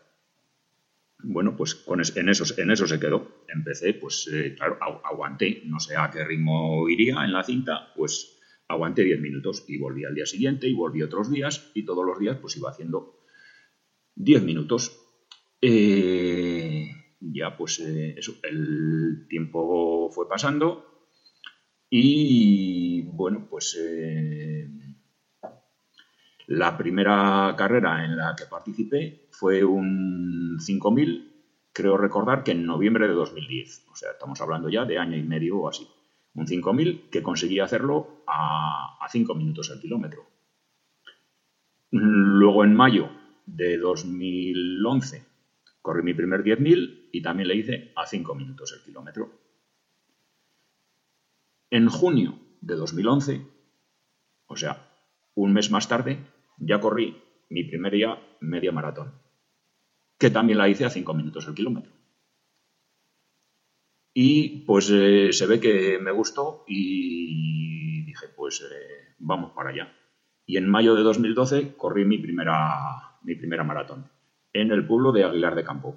Bueno, 1.21 1.57
pues 1.57 1.75
con 1.75 2.01
en, 2.01 2.29
eso, 2.29 2.45
en 2.57 2.71
eso 2.71 2.87
se 2.87 3.01
quedó. 3.01 3.43
Empecé, 3.49 3.95
pues 3.95 4.31
eh, 4.33 4.55
claro, 4.55 4.79
aguanté, 4.81 5.63
no 5.65 5.81
sé 5.81 5.97
a 5.97 6.11
qué 6.11 6.25
ritmo 6.25 6.89
iría 6.89 7.25
en 7.25 7.33
la 7.33 7.43
cinta, 7.43 7.93
pues 7.97 8.39
aguanté 8.69 9.03
10 9.03 9.21
minutos 9.21 9.65
y 9.67 9.79
volví 9.79 10.05
al 10.05 10.15
día 10.15 10.27
siguiente 10.27 10.69
y 10.69 10.75
volví 10.75 11.03
otros 11.03 11.31
días 11.31 11.73
y 11.75 11.85
todos 11.85 12.07
los 12.07 12.19
días 12.19 12.37
pues 12.37 12.57
iba 12.57 12.71
haciendo 12.71 13.25
10 14.15 14.43
minutos. 14.45 15.08
Eh, 15.61 16.89
ya 17.21 17.57
pues 17.57 17.81
eh, 17.81 18.15
el 18.45 19.27
tiempo 19.29 20.09
fue 20.13 20.29
pasando 20.29 21.09
y 21.91 23.03
bueno, 23.03 23.49
pues 23.51 23.77
eh, 23.81 24.69
la 26.47 26.77
primera 26.79 27.55
carrera 27.57 28.05
en 28.05 28.17
la 28.17 28.37
que 28.37 28.45
participé 28.47 29.29
fue 29.33 29.65
un 29.65 30.59
5000, 30.61 31.33
creo 31.73 31.97
recordar 31.97 32.45
que 32.45 32.53
en 32.53 32.65
noviembre 32.65 33.09
de 33.09 33.15
2010, 33.15 33.87
o 33.91 33.97
sea, 33.97 34.13
estamos 34.13 34.41
hablando 34.41 34.69
ya 34.69 34.85
de 34.85 34.99
año 34.99 35.17
y 35.17 35.23
medio 35.23 35.59
o 35.59 35.69
así. 35.69 35.89
Un 36.35 36.47
5000 36.47 37.09
que 37.11 37.23
conseguí 37.23 37.59
hacerlo 37.59 38.23
a 38.29 39.07
5 39.11 39.35
minutos 39.35 39.71
al 39.73 39.81
kilómetro. 39.81 40.27
Luego 41.91 42.65
en 42.65 42.75
mayo 42.75 43.11
de 43.47 43.79
2011 43.79 45.28
corrí 45.83 46.03
mi 46.03 46.15
primer 46.15 46.43
10.000 46.43 47.11
y 47.13 47.23
también 47.23 47.49
le 47.49 47.57
hice 47.57 47.93
a 47.97 48.07
5 48.07 48.35
minutos 48.35 48.75
el 48.77 48.85
kilómetro. 48.85 49.31
En 51.71 51.89
junio 51.89 52.39
de 52.61 52.75
2011, 52.77 53.47
o 54.47 54.57
sea, 54.57 54.91
un 55.35 55.53
mes 55.53 55.71
más 55.71 55.89
tarde, 55.89 56.19
ya 56.59 56.81
corrí 56.81 57.17
mi 57.51 57.65
primera 57.65 58.19
media 58.41 58.73
maratón, 58.73 59.15
que 60.19 60.31
también 60.31 60.59
la 60.59 60.69
hice 60.69 60.85
a 60.85 60.91
5 60.91 61.15
minutos 61.15 61.47
el 61.47 61.55
kilómetro. 61.55 61.93
Y 64.15 64.65
pues 64.65 64.91
eh, 64.91 65.33
se 65.33 65.47
ve 65.47 65.61
que 65.61 65.99
me 65.99 66.11
gustó 66.11 66.65
y 66.67 68.05
dije, 68.05 68.27
pues 68.35 68.63
eh, 68.63 69.15
vamos 69.19 69.53
para 69.53 69.71
allá. 69.71 69.95
Y 70.45 70.57
en 70.57 70.69
mayo 70.69 70.95
de 70.95 71.03
2012 71.03 71.77
corrí 71.77 72.05
mi 72.05 72.19
primera, 72.19 73.19
mi 73.23 73.37
primera 73.37 73.63
maratón 73.63 74.18
en 74.61 74.73
el 74.73 74.87
pueblo 74.87 75.13
de 75.13 75.25
Aguilar 75.25 75.55
de 75.55 75.65
Campo. 75.65 75.97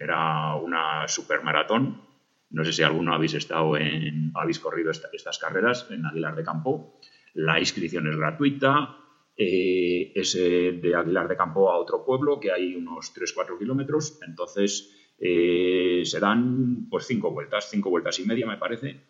era 0.00 0.54
una 0.56 1.08
supermaratón. 1.08 2.02
No 2.50 2.64
sé 2.64 2.72
si 2.72 2.82
alguno 2.82 3.14
habéis 3.14 3.34
estado 3.34 3.76
en, 3.76 4.32
habéis 4.34 4.58
corrido 4.58 4.90
estas 4.90 5.38
carreras 5.38 5.86
en 5.90 6.06
Aguilar 6.06 6.36
de 6.36 6.44
Campo. 6.44 6.98
La 7.34 7.58
inscripción 7.58 8.08
es 8.08 8.16
gratuita. 8.16 8.96
Eh, 9.36 10.12
es 10.14 10.34
de 10.34 10.94
Aguilar 10.94 11.28
de 11.28 11.36
Campo 11.36 11.70
a 11.70 11.78
otro 11.78 12.04
pueblo 12.04 12.40
que 12.40 12.52
hay 12.52 12.74
unos 12.74 13.14
3-4 13.14 13.58
kilómetros. 13.58 14.18
Entonces 14.26 15.14
eh, 15.18 16.02
serán 16.04 16.88
pues 16.90 17.06
cinco 17.06 17.30
vueltas, 17.30 17.68
cinco 17.70 17.90
vueltas 17.90 18.18
y 18.18 18.26
media 18.26 18.46
me 18.46 18.56
parece. 18.56 19.00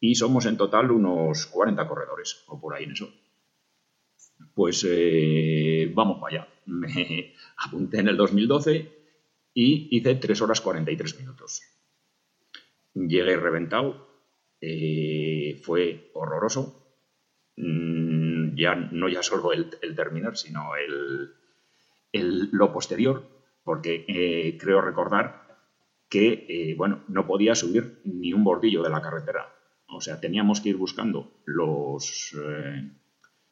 Y 0.00 0.14
somos 0.14 0.46
en 0.46 0.56
total 0.56 0.90
unos 0.90 1.46
40 1.46 1.88
corredores 1.88 2.44
o 2.48 2.60
por 2.60 2.74
ahí 2.74 2.84
en 2.84 2.92
eso 2.92 3.08
pues 4.58 4.84
eh, 4.88 5.90
vamos 5.94 6.18
para 6.20 6.42
allá. 6.42 6.48
Me 6.68 7.34
apunté 7.56 8.00
en 8.00 8.08
el 8.08 8.16
2012 8.16 8.92
y 9.54 9.88
hice 9.96 10.14
3 10.14 10.40
horas 10.42 10.60
43 10.60 11.18
minutos. 11.18 11.62
Llegué 12.94 13.36
reventado, 13.36 14.06
eh, 14.60 15.60
fue 15.62 16.10
horroroso. 16.14 16.84
Mm, 17.56 18.54
ya, 18.54 18.74
no 18.74 19.08
ya 19.08 19.22
solo 19.22 19.52
el, 19.52 19.70
terminar, 19.96 20.36
sino 20.36 20.76
el, 20.76 22.50
lo 22.52 22.72
posterior, 22.72 23.26
porque 23.64 24.04
eh, 24.06 24.58
creo 24.58 24.80
recordar 24.80 25.46
que 26.08 26.74
bueno, 26.76 27.04
no 27.08 27.26
podía 27.26 27.54
subir 27.54 28.00
ni 28.04 28.32
un 28.32 28.44
bordillo 28.44 28.82
de 28.82 28.90
la 28.90 29.02
carretera. 29.02 29.54
O 29.88 30.00
sea, 30.00 30.20
teníamos 30.20 30.60
que 30.60 30.70
ir 30.70 30.76
buscando 30.76 31.42
los, 31.44 32.34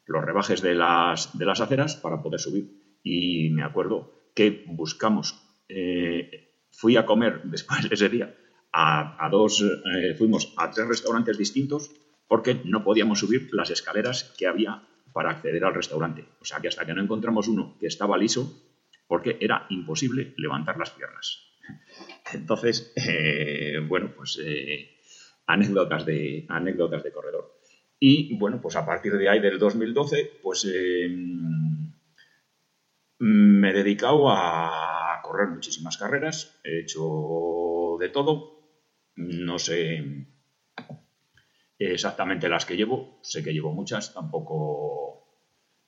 los 0.07 0.25
rebajes 0.25 0.63
de 0.63 0.75
las, 0.75 1.37
de 1.37 1.45
las 1.45 1.61
aceras 1.61 1.97
para 1.97 2.23
poder 2.23 2.41
subir. 2.41 2.86
Y 3.09 3.51
me 3.51 3.63
acuerdo 3.63 4.33
que 4.35 4.65
buscamos, 4.67 5.41
eh, 5.69 6.57
fui 6.73 6.97
a 6.97 7.07
comer 7.07 7.43
después 7.45 7.89
de 7.89 7.95
ese 7.95 8.09
día 8.09 8.37
a, 8.73 9.29
dos, 9.31 9.63
eh, 9.63 10.15
fuimos 10.15 10.53
a 10.57 10.73
tres 10.73 10.89
restaurantes 10.89 11.39
distintos 11.39 11.93
porque 12.27 12.61
no 12.65 12.83
podíamos 12.83 13.21
subir 13.21 13.49
las 13.53 13.71
escaleras 13.71 14.35
que 14.37 14.49
había 14.49 14.83
para 15.13 15.31
acceder 15.31 15.65
al 15.65 15.75
restaurante. 15.75 16.27
O 16.41 16.45
sea 16.45 16.59
que 16.61 16.67
hasta 16.67 16.85
que 16.85 16.95
no 16.95 17.01
encontramos 17.01 17.47
uno 17.47 17.77
que 17.79 17.87
estaba 17.87 18.19
liso, 18.19 18.61
porque 19.07 19.39
era 19.41 19.67
imposible 19.71 20.35
levantar 20.37 20.77
las 20.77 20.91
piernas. 20.91 21.47
Entonces, 22.35 22.93
eh, 22.97 23.79
bueno, 23.87 24.13
pues 24.17 24.41
anécdotas, 25.47 26.05
de, 26.05 26.45
anécdotas 26.49 27.05
de 27.05 27.13
corredor. 27.13 27.61
Y 28.01 28.37
bueno, 28.37 28.61
pues 28.61 28.75
a 28.75 28.85
partir 28.85 29.13
de 29.13 29.29
ahí, 29.29 29.39
del 29.39 29.61
2012, 29.61 30.41
pues 30.43 30.67
me 33.19 33.71
he 33.71 33.73
dedicado 33.73 34.31
a 34.31 35.21
correr 35.23 35.49
muchísimas 35.49 35.97
carreras, 35.97 36.61
he 36.65 36.81
hecho 36.81 37.97
de 37.99 38.09
todo, 38.11 38.57
no 39.17 39.59
sé 39.59 40.27
exactamente 41.79 42.49
las 42.49 42.65
que 42.65 42.77
llevo, 42.77 43.19
sé 43.23 43.43
que 43.43 43.53
llevo 43.53 43.73
muchas, 43.73 44.13
tampoco, 44.13 45.27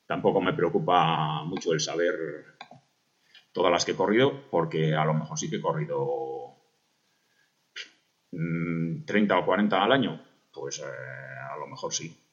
tampoco 0.07 0.41
me 0.41 0.53
preocupa 0.53 1.45
mucho 1.45 1.73
el 1.73 1.81
saber 1.81 2.15
todas 3.53 3.73
las 3.73 3.85
que 3.85 3.93
he 3.93 3.97
corrido, 3.97 4.49
porque 4.51 4.95
a 4.95 5.05
lo 5.05 5.15
mejor 5.15 5.39
sí 5.39 5.51
que 5.51 5.57
he 5.57 5.61
corrido 5.61 6.57
30 8.31 9.35
mm, 9.35 9.39
o 9.39 9.45
40 9.45 9.83
al 9.83 9.93
año, 9.93 10.23
pues 10.53 10.81
eh, 10.81 10.85
a 10.85 11.57
lo 11.57 11.67
mejor 11.67 11.93
sí. 11.93 12.28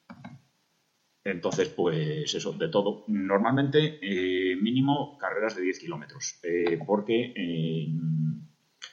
Entonces, 1.26 1.70
pues 1.70 2.36
eso, 2.36 2.54
de 2.54 2.70
todo. 2.70 3.04
Normalmente, 3.08 3.98
eh, 4.00 4.56
mínimo 4.58 5.18
carreras 5.18 5.56
de 5.56 5.64
10 5.64 5.80
kilómetros, 5.80 6.40
eh, 6.44 6.80
porque, 6.86 7.34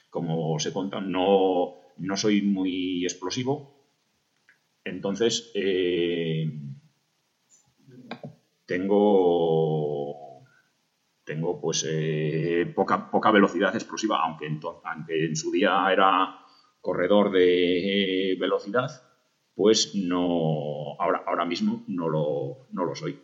como 0.08 0.58
se 0.58 0.72
cuenta, 0.72 0.98
no, 1.02 1.74
no, 1.98 2.16
soy 2.16 2.40
muy 2.40 3.04
explosivo. 3.04 3.86
Entonces, 4.82 5.52
tengo, 8.64 10.42
tengo 11.24 11.60
pues 11.60 11.86
poca, 12.74 13.10
poca 13.10 13.30
velocidad 13.30 13.74
explosiva, 13.74 14.24
aunque 14.24 14.48
aunque 14.84 15.26
en 15.26 15.36
su 15.36 15.52
día 15.52 15.86
era 15.92 16.38
corredor 16.80 17.30
de 17.30 18.38
velocidad, 18.40 18.90
pues 19.54 19.94
no, 19.94 20.94
ahora, 20.99 21.25
ahora 21.26 21.44
mismo 21.44 21.85
no 21.88 22.09
lo, 22.09 22.68
no 22.73 22.85
lo 22.85 22.94
soy. 22.94 23.18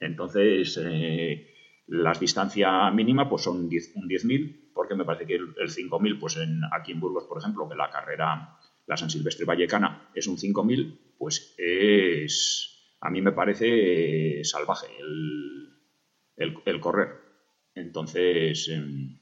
Entonces, 0.00 0.80
eh, 0.82 1.48
las 1.86 2.20
distancias 2.20 2.92
mínima 2.94 3.28
pues 3.28 3.42
son 3.42 3.68
10, 3.68 3.96
un 3.96 4.08
10.000, 4.08 4.72
porque 4.74 4.94
me 4.94 5.04
parece 5.04 5.26
que 5.26 5.34
el, 5.34 5.54
5.000, 5.54 6.20
pues 6.20 6.36
en, 6.36 6.60
aquí 6.72 6.92
en 6.92 7.00
Burgos, 7.00 7.24
por 7.24 7.38
ejemplo, 7.38 7.68
que 7.68 7.74
la 7.74 7.90
carrera, 7.90 8.58
la 8.86 8.96
San 8.96 9.10
Silvestre 9.10 9.44
Vallecana 9.44 10.10
es 10.14 10.26
un 10.26 10.36
5.000, 10.36 11.16
pues 11.18 11.54
es, 11.58 12.96
a 13.00 13.10
mí 13.10 13.20
me 13.20 13.32
parece 13.32 14.44
salvaje 14.44 14.86
el, 14.98 16.52
el, 16.64 16.80
correr. 16.80 17.08
Entonces, 17.74 18.68
em, 18.68 19.18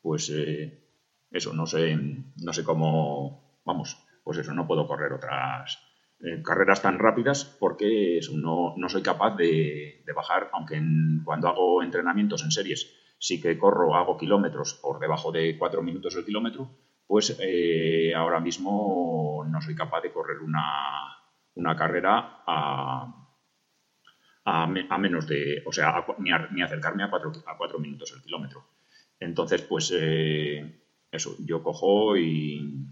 pues 0.00 0.30
eh, 0.30 0.88
eso, 1.30 1.52
no 1.52 1.66
sé, 1.66 1.96
no 2.36 2.52
sé 2.52 2.64
cómo, 2.64 3.60
vamos, 3.64 3.96
pues 4.22 4.38
eso, 4.38 4.52
no 4.52 4.66
puedo 4.66 4.86
correr 4.86 5.12
otras 5.12 5.78
eh, 6.20 6.42
carreras 6.42 6.82
tan 6.82 6.98
rápidas 6.98 7.44
porque 7.58 8.18
eso, 8.18 8.32
no, 8.36 8.74
soy 8.88 9.02
capaz 9.02 9.36
de, 9.36 10.04
bajar, 10.14 10.50
aunque 10.52 10.80
cuando 11.24 11.48
hago 11.48 11.82
entrenamientos 11.82 12.42
en 12.44 12.50
series 12.50 12.94
sí 13.18 13.40
que 13.40 13.58
corro, 13.58 13.94
hago 13.94 14.16
kilómetros 14.16 14.74
por 14.74 14.98
debajo 14.98 15.32
de 15.32 15.56
4 15.58 15.82
minutos 15.82 16.16
el 16.16 16.24
kilómetro, 16.24 16.70
pues 17.06 17.38
eh, 17.40 18.14
ahora 18.14 18.40
mismo 18.40 19.44
no 19.48 19.60
soy 19.60 19.74
capaz 19.74 20.02
de 20.02 20.12
correr 20.12 20.38
una, 20.40 21.76
carrera 21.76 22.42
a, 22.46 23.30
a, 24.44 24.98
menos 24.98 25.26
de, 25.26 25.62
o 25.66 25.72
sea, 25.72 26.04
ni, 26.18 26.62
acercarme 26.62 27.02
a 27.02 27.10
4 27.10 27.32
a 27.46 27.56
cuatro 27.56 27.78
minutos 27.78 28.12
el 28.14 28.22
kilómetro. 28.22 28.64
Entonces, 29.18 29.62
pues 29.62 29.92
eh, 29.94 30.82
eso, 31.10 31.36
yo 31.44 31.62
cojo 31.62 32.16
y, 32.16 32.86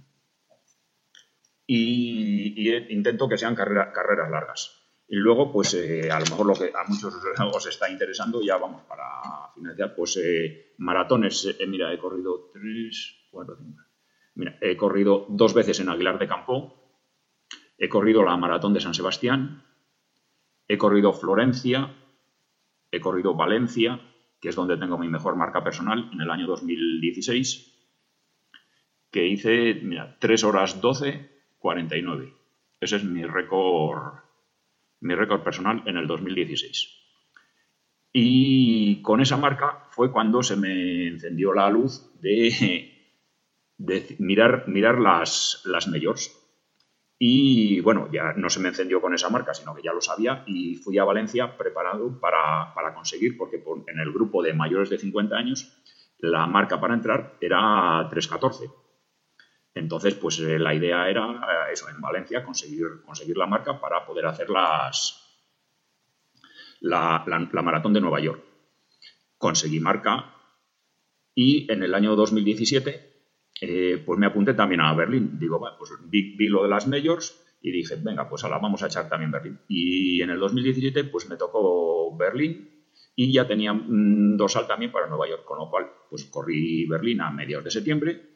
y, 1.71 2.71
intento 2.93 3.29
que 3.29 3.37
sean 3.37 3.55
carreras 3.55 4.31
largas. 4.31 4.75
Y 5.07 5.17
luego, 5.17 5.53
pues 5.53 5.75
eh, 5.75 6.11
a 6.11 6.19
lo 6.19 6.27
mejor 6.27 6.47
lo 6.47 6.55
que 6.55 6.73
a 6.75 6.85
muchos 6.89 7.15
os 7.55 7.67
está 7.67 7.91
interesando, 7.91 8.43
ya 8.43 8.57
vamos 8.57 8.83
para 8.83 9.53
finalizar, 9.55 9.95
pues 9.95 10.17
eh, 10.17 10.75
maratones. 10.79 11.57
Eh, 11.59 11.67
mira, 11.67 11.93
he 11.93 11.99
corrido 11.99 12.51
tres, 12.53 13.29
cuatro, 13.31 13.57
cinco. 13.59 13.83
Mira, 14.35 14.59
he 14.61 14.77
corrido 14.77 15.27
dos 15.29 15.53
veces 15.53 15.81
en 15.81 15.89
Aguilar 15.89 16.19
de 16.19 16.29
Campo, 16.29 16.75
he 17.77 17.89
corrido 17.89 18.23
la 18.23 18.37
maratón 18.37 18.73
de 18.73 18.81
San 18.81 18.95
Sebastián, 18.95 19.65
he 20.69 20.79
corrido 20.79 21.13
Florencia, 21.13 21.95
he 22.91 23.01
corrido 23.01 23.35
Valencia, 23.35 24.01
que 24.41 24.51
es 24.51 24.55
donde 24.55 24.77
tengo 24.77 24.97
mi 24.97 25.09
mejor 25.09 25.37
marca 25.37 25.65
personal 25.65 26.09
en 26.13 26.21
el 26.21 26.31
año 26.31 26.47
2016, 26.47 27.75
que 29.11 29.27
hice, 29.27 29.75
mira, 29.83 30.17
3 30.21 30.45
horas 30.45 30.81
12 30.81 31.38
49. 31.59 32.35
Ese 32.81 32.97
es 32.97 33.05
mi 33.05 33.25
récord, 33.25 34.21
personal 35.43 35.83
en 35.87 35.97
el 35.97 36.07
2016. 36.07 36.95
Y 38.13 39.03
con 39.03 39.21
esa 39.21 39.37
marca 39.37 39.87
fue 39.91 40.11
cuando 40.11 40.43
se 40.43 40.57
me 40.57 41.09
encendió 41.09 41.53
la 41.53 41.69
luz 41.71 42.11
de, 42.21 43.17
mirar, 44.19 44.65
mirar 44.69 44.99
las, 44.99 45.63
las. 45.65 45.89
Y 47.19 47.81
bueno, 47.81 48.09
ya 48.13 48.33
no 48.35 48.49
se 48.49 48.61
me 48.61 48.69
encendió 48.69 49.01
con 49.01 49.13
esa 49.13 49.29
marca, 49.29 49.53
sino 49.53 49.75
que 49.75 49.83
ya 49.83 49.93
lo 49.93 50.01
sabía 50.01 50.45
y 50.47 50.77
fui 50.77 50.99
a 50.99 51.05
Valencia 51.05 51.57
preparado 51.57 52.19
para, 52.21 52.73
para 52.75 52.95
conseguir, 52.95 53.37
porque 53.37 53.63
en 53.89 53.99
el 53.99 54.13
grupo 54.13 54.43
de 54.43 54.55
mayores 54.55 54.89
de 54.89 54.99
50 54.99 55.37
años 55.37 55.77
la 56.19 56.47
marca 56.47 56.81
para 56.81 56.95
entrar 56.95 57.37
era 57.41 58.07
314. 58.09 58.71
Entonces, 59.79 60.15
pues 60.15 60.39
eh, 60.41 60.59
la 60.59 60.75
idea 60.75 61.09
era 61.09 61.25
eh, 61.27 61.73
eso, 61.73 61.89
en 61.89 62.01
Valencia, 62.01 62.45
conseguir, 62.45 63.03
conseguir 63.05 63.37
la 63.37 63.47
marca 63.47 63.81
para 63.81 64.05
poder 64.05 64.27
hacer 64.27 64.51
las, 64.51 65.29
la, 66.81 67.25
la, 67.27 67.63
maratón 67.63 67.93
de 67.93 68.01
Nueva 68.01 68.21
York. 68.21 68.43
Conseguí 69.37 69.81
marca 69.81 70.35
y 71.35 71.71
en 71.73 71.83
el 71.83 71.95
año 71.95 72.17
2017 72.17 73.09
eh, 73.61 74.03
pues 74.05 74.19
me 74.19 74.27
apunté 74.27 74.55
también 74.55 74.81
a 74.81 74.95
Berlín. 74.95 75.39
Digo, 75.39 75.61
pues 75.79 75.93
vi, 76.07 76.37
lo 76.49 76.65
de 76.65 76.69
las 76.69 76.87
majors 76.87 77.45
y 77.61 77.71
dije, 77.71 77.97
venga, 77.97 78.29
pues 78.29 78.45
ahora 78.45 78.59
vamos 78.59 78.83
a 78.83 78.87
echar 78.87 79.09
también 79.09 79.31
Berlín. 79.31 79.61
Y 79.69 80.23
en 80.23 80.31
el 80.31 80.41
2017 80.41 81.05
pues 81.05 81.29
me 81.29 81.37
tocó 81.37 82.17
Berlín 82.17 82.85
y 83.15 83.33
ya 83.33 83.47
tenía 83.47 83.73
un 83.73 84.37
dorsal 84.37 84.67
también 84.67 84.93
para 84.93 85.07
Nueva 85.07 85.29
York, 85.29 85.45
con 85.45 85.59
lo 85.59 85.71
cual 85.71 85.87
pues 86.11 86.25
corrí 86.25 86.87
Berlín 86.87 87.21
a 87.21 87.31
mediados 87.31 87.65
de 87.65 87.71
septiembre, 87.71 88.28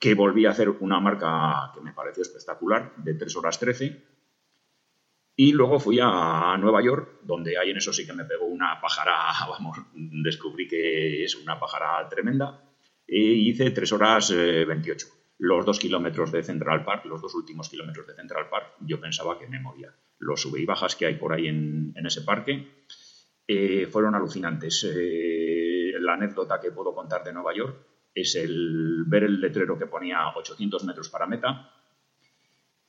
que 0.00 0.14
volví 0.14 0.46
a 0.46 0.50
hacer 0.50 0.70
una 0.70 0.98
marca 0.98 1.70
que 1.74 1.82
me 1.82 1.92
pareció 1.92 2.22
espectacular, 2.22 2.94
de 2.96 3.14
3 3.14 3.36
horas 3.36 3.60
13, 3.60 4.02
y 5.36 5.52
luego 5.52 5.78
fui 5.78 5.98
a 6.02 6.56
Nueva 6.58 6.82
York, 6.82 7.20
donde 7.22 7.58
ahí 7.58 7.70
en 7.70 7.76
eso 7.76 7.92
sí 7.92 8.06
que 8.06 8.14
me 8.14 8.24
pegó 8.24 8.46
una 8.46 8.80
pájara, 8.80 9.14
vamos, 9.48 9.78
descubrí 9.94 10.66
que 10.66 11.24
es 11.24 11.36
una 11.36 11.60
pájara 11.60 12.08
tremenda, 12.08 12.64
y 13.06 13.50
hice 13.50 13.70
3 13.70 13.92
horas 13.92 14.32
28. 14.32 15.06
Eh, 15.06 15.10
los 15.38 15.64
dos 15.66 15.78
kilómetros 15.78 16.32
de 16.32 16.42
Central 16.42 16.84
Park, 16.84 17.04
los 17.06 17.20
dos 17.20 17.34
últimos 17.34 17.68
kilómetros 17.68 18.06
de 18.06 18.14
Central 18.14 18.48
Park, 18.50 18.76
yo 18.80 19.00
pensaba 19.00 19.38
que 19.38 19.48
me 19.48 19.60
moría. 19.60 19.94
Los 20.18 20.42
sube 20.42 20.60
y 20.60 20.66
bajas 20.66 20.96
que 20.96 21.06
hay 21.06 21.16
por 21.16 21.32
ahí 21.32 21.48
en, 21.48 21.94
ese 22.04 22.22
parque 22.22 22.84
eh, 23.46 23.86
fueron 23.86 24.14
alucinantes. 24.14 24.86
Eh, 24.94 25.92
la 25.98 26.14
anécdota 26.14 26.60
que 26.60 26.70
puedo 26.70 26.94
contar 26.94 27.24
de 27.24 27.32
Nueva 27.32 27.54
York 27.54 27.89
es 28.14 28.34
el 28.34 29.04
ver 29.06 29.24
el 29.24 29.40
letrero 29.40 29.78
que 29.78 29.86
ponía 29.86 30.28
800 30.34 30.84
metros 30.84 31.08
para 31.08 31.26
meta 31.26 31.72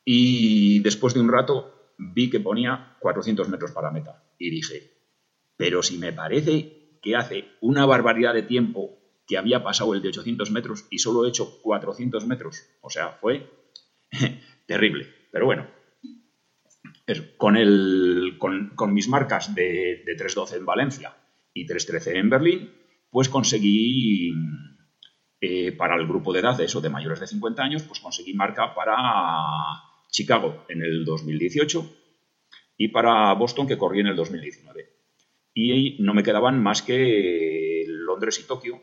y 0.03 0.79
después 0.79 1.13
de 1.13 1.19
un 1.19 1.31
rato 1.31 1.93
vi 1.97 2.29
que 2.29 2.39
ponía 2.39 2.97
400 2.99 3.49
metros 3.49 3.71
para 3.71 3.91
meta 3.91 4.23
y 4.39 4.49
dije, 4.49 4.91
pero 5.55 5.83
si 5.83 5.97
me 5.97 6.13
parece 6.13 6.97
que 7.01 7.15
hace 7.15 7.45
una 7.61 7.85
barbaridad 7.85 8.33
de 8.33 8.43
tiempo 8.43 8.97
que 9.27 9.37
había 9.37 9.63
pasado 9.63 9.93
el 9.93 10.01
de 10.01 10.09
800 10.09 10.51
metros 10.51 10.85
y 10.89 10.99
solo 10.99 11.25
he 11.25 11.29
hecho 11.29 11.61
400 11.61 12.25
metros. 12.27 12.67
O 12.81 12.89
sea, 12.89 13.11
fue 13.11 13.49
terrible. 14.67 15.07
Pero 15.31 15.45
bueno, 15.45 15.67
con, 17.37 17.55
el, 17.55 18.37
con, 18.37 18.93
mis 18.93 19.07
marcas 19.07 19.55
de, 19.55 20.03
3.12 20.05 20.57
en 20.57 20.65
Valencia 20.65 21.15
y 21.53 21.65
3.13 21.65 22.15
en 22.17 22.29
Berlín, 22.29 22.71
pues 23.09 23.29
conseguí 23.29 24.33
eh, 25.43 25.71
para 25.71 25.95
el 25.95 26.07
grupo 26.07 26.31
de 26.31 26.39
edad, 26.39 26.61
eso 26.61 26.81
de 26.81 26.89
mayores 26.89 27.19
de 27.19 27.25
50 27.25 27.63
años, 27.63 27.81
pues 27.81 27.99
conseguí 27.99 28.35
marca 28.35 28.75
para 28.75 29.01
Chicago 30.11 30.65
en 30.69 30.83
el 30.83 31.03
2018 31.03 31.83
y 32.77 32.89
para 32.89 33.33
Boston 33.33 33.65
que 33.65 33.77
corrí 33.77 34.01
en 34.01 34.07
el 34.07 34.15
2019. 34.15 34.89
Y 35.55 35.97
no 35.99 36.13
me 36.13 36.21
quedaban 36.21 36.61
más 36.61 36.83
que 36.83 37.85
Londres 37.87 38.39
y 38.39 38.47
Tokio 38.47 38.81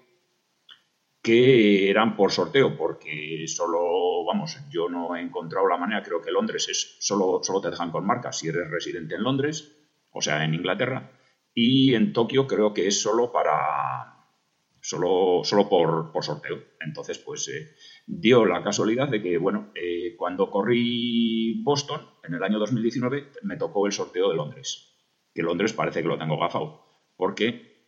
que 1.23 1.91
eran 1.91 2.17
por 2.17 2.33
sorteo, 2.33 2.77
porque 2.77 3.45
solo, 3.47 4.25
vamos, 4.25 4.59
yo 4.71 4.89
no 4.89 5.15
he 5.15 5.21
encontrado 5.21 5.69
la 5.69 5.77
manera, 5.77 6.03
creo 6.03 6.21
que 6.21 6.33
Londres 6.33 6.69
es, 6.69 6.97
solo, 7.01 7.41
solo 7.43 7.61
te 7.61 7.71
dejan 7.71 7.91
con 7.91 8.07
marca 8.07 8.33
si 8.33 8.49
eres 8.49 8.71
residente 8.71 9.15
en 9.15 9.23
Londres, 9.23 9.77
o 10.11 10.21
sea, 10.21 10.45
en 10.45 10.55
Inglaterra, 10.55 11.13
y 11.55 11.95
en 11.95 12.13
Tokio 12.13 12.47
creo 12.47 12.73
que 12.73 12.87
es 12.87 13.01
solo 13.03 13.31
para, 13.31 14.18
solo, 14.89 15.43
solo 15.45 15.69
por, 15.69 16.13
por 16.13 16.25
sorteo. 16.25 16.63
Entonces, 16.81 17.19
pues 17.19 17.47
eh, 17.49 17.75
dio 18.07 18.47
la 18.47 18.63
casualidad 18.63 19.09
de 19.09 19.21
que, 19.21 19.37
bueno, 19.37 19.71
eh, 19.75 20.15
cuando 20.17 20.51
corrí 20.51 21.63
Boston, 21.63 22.01
en 22.25 22.35
el 22.35 22.43
año 22.43 22.59
2019, 22.59 23.33
me 23.43 23.57
tocó 23.57 23.87
el 23.87 23.93
sorteo 23.93 24.31
de 24.31 24.37
Londres, 24.37 24.97
que 25.35 25.43
Londres 25.43 25.75
parece 25.75 26.01
que 26.01 26.09
lo 26.09 26.17
tengo 26.17 26.39
gafado, 26.39 26.87
porque 27.19 27.87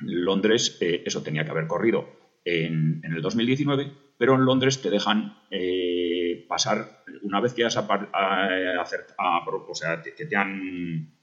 Londres, 0.00 0.78
eh, 0.80 1.04
eso 1.06 1.22
tenía 1.22 1.44
que 1.44 1.52
haber 1.52 1.68
corrido 1.68 2.08
en, 2.44 3.02
el 3.04 3.22
2019, 3.22 3.92
pero 4.18 4.34
en 4.34 4.44
Londres 4.44 4.82
te 4.82 4.90
dejan 4.90 5.38
eh, 5.52 6.44
pasar, 6.48 7.04
una 7.22 7.40
vez 7.40 7.54
que 7.54 7.64
has, 7.64 7.76
a, 7.76 7.86
o 7.86 9.74
sea, 9.74 10.02
que 10.02 10.26
te 10.26 10.36
han, 10.36 11.14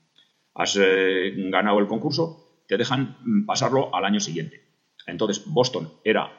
has 0.54 0.78
eh, 0.82 1.34
ganado 1.36 1.80
el 1.80 1.88
concurso, 1.88 2.64
te 2.70 2.78
dejan 2.78 3.46
pasarlo 3.46 3.94
al 3.94 4.06
año 4.06 4.22
siguiente. 4.22 4.63
Entonces, 5.08 5.44
Boston 5.46 5.92
era 6.04 6.32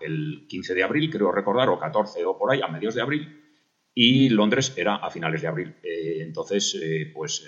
el 0.00 0.46
15 0.48 0.74
de 0.74 0.82
abril, 0.82 1.10
creo 1.10 1.32
recordar, 1.32 1.68
o 1.68 1.78
14 1.78 2.24
o 2.24 2.38
por 2.38 2.52
ahí, 2.52 2.60
a 2.62 2.68
mediados 2.68 2.94
de 2.94 3.02
abril, 3.02 3.40
y 3.94 4.28
Londres 4.28 4.74
era 4.76 4.96
a 4.96 5.10
finales 5.10 5.42
de 5.42 5.48
abril. 5.48 5.76
Eh, 5.82 6.18
entonces, 6.20 6.78
pues 7.14 7.46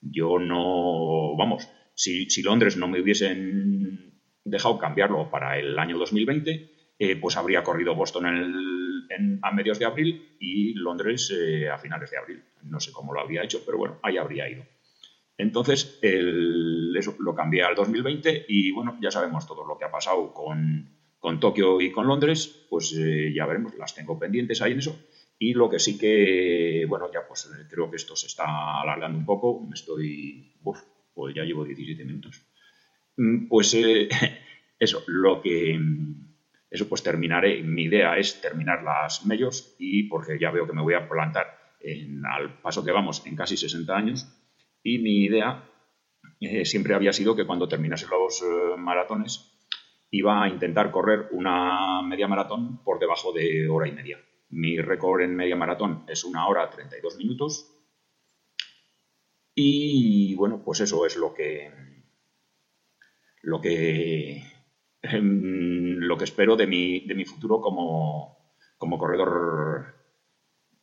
yo 0.00 0.38
no, 0.38 1.36
vamos, 1.36 1.68
si, 1.94 2.42
Londres 2.42 2.76
no 2.76 2.88
me 2.88 3.00
hubiesen 3.00 4.20
dejado 4.44 4.78
cambiarlo 4.78 5.30
para 5.30 5.58
el 5.58 5.78
año 5.78 5.98
2020, 5.98 6.70
eh, 6.98 7.16
pues 7.16 7.36
habría 7.36 7.62
corrido 7.62 7.94
Boston 7.94 8.26
a 9.42 9.52
mediados 9.52 9.78
de 9.78 9.84
abril 9.84 10.36
y 10.40 10.74
Londres 10.74 11.32
eh, 11.36 11.68
a 11.68 11.78
finales 11.78 12.10
de 12.10 12.18
abril. 12.18 12.42
No 12.62 12.80
sé 12.80 12.92
cómo 12.92 13.12
lo 13.12 13.20
habría 13.20 13.42
hecho, 13.42 13.62
pero 13.64 13.78
bueno, 13.78 13.98
ahí 14.02 14.16
habría 14.16 14.48
ido. 14.48 14.64
Entonces, 15.38 15.98
eso 16.02 17.16
lo 17.18 17.34
cambié 17.34 17.62
al 17.62 17.74
2020 17.74 18.46
y 18.48 18.70
bueno, 18.72 18.98
ya 19.00 19.10
sabemos 19.10 19.46
todo 19.46 19.66
lo 19.66 19.78
que 19.78 19.84
ha 19.84 19.90
pasado 19.90 20.32
con, 20.32 20.90
con 21.18 21.40
Tokio 21.40 21.80
y 21.80 21.90
con 21.90 22.06
Londres, 22.06 22.66
pues 22.68 22.94
eh, 22.98 23.32
ya 23.34 23.46
veremos, 23.46 23.74
las 23.76 23.94
tengo 23.94 24.18
pendientes 24.18 24.60
ahí 24.60 24.72
en 24.72 24.78
eso. 24.78 24.98
Y 25.38 25.54
lo 25.54 25.68
que 25.68 25.78
sí 25.78 25.98
que, 25.98 26.84
bueno, 26.88 27.10
ya 27.12 27.26
pues 27.26 27.50
creo 27.68 27.90
que 27.90 27.96
esto 27.96 28.14
se 28.14 28.26
está 28.26 28.80
alargando 28.80 29.18
un 29.18 29.24
poco, 29.24 29.60
me 29.60 29.74
estoy, 29.74 30.54
uf, 30.62 30.80
pues 31.14 31.34
ya 31.34 31.42
llevo 31.42 31.64
17 31.64 32.04
minutos. 32.04 32.42
Mm, 33.16 33.48
pues 33.48 33.74
eh, 33.74 34.08
eso, 34.78 35.02
lo 35.06 35.40
que... 35.40 35.78
Eso 36.70 36.88
pues 36.88 37.02
terminaré, 37.02 37.62
mi 37.62 37.82
idea 37.82 38.16
es 38.16 38.40
terminar 38.40 38.82
las 38.82 39.26
medios 39.26 39.76
y 39.78 40.04
porque 40.04 40.38
ya 40.40 40.50
veo 40.50 40.66
que 40.66 40.72
me 40.72 40.80
voy 40.80 40.94
a 40.94 41.06
plantar 41.06 41.76
en, 41.80 42.24
al 42.24 42.62
paso 42.62 42.82
que 42.82 42.92
vamos 42.92 43.26
en 43.26 43.36
casi 43.36 43.58
60 43.58 43.94
años 43.94 44.41
y 44.82 44.98
mi 44.98 45.24
idea 45.24 45.68
eh, 46.40 46.64
siempre 46.64 46.94
había 46.94 47.12
sido 47.12 47.36
que 47.36 47.46
cuando 47.46 47.68
terminase 47.68 48.06
los 48.08 48.42
eh, 48.42 48.76
maratones 48.76 49.52
iba 50.10 50.44
a 50.44 50.48
intentar 50.48 50.90
correr 50.90 51.28
una 51.32 52.02
media 52.02 52.28
maratón 52.28 52.82
por 52.84 52.98
debajo 52.98 53.32
de 53.32 53.68
hora 53.68 53.88
y 53.88 53.92
media. 53.92 54.18
Mi 54.50 54.78
récord 54.78 55.22
en 55.22 55.34
media 55.34 55.56
maratón 55.56 56.04
es 56.08 56.24
una 56.24 56.46
hora 56.46 56.68
32 56.68 57.16
minutos 57.16 57.72
y 59.54 60.34
bueno, 60.34 60.62
pues 60.64 60.80
eso 60.80 61.04
es 61.06 61.16
lo 61.16 61.34
que, 61.34 61.70
lo 63.42 63.60
que, 63.60 64.42
em, 65.02 65.96
lo 65.98 66.16
que 66.16 66.24
espero 66.24 66.56
de 66.56 66.66
mi, 66.66 67.00
de 67.00 67.14
mi 67.14 67.24
futuro 67.24 67.60
como, 67.60 68.38
corredor 68.98 70.01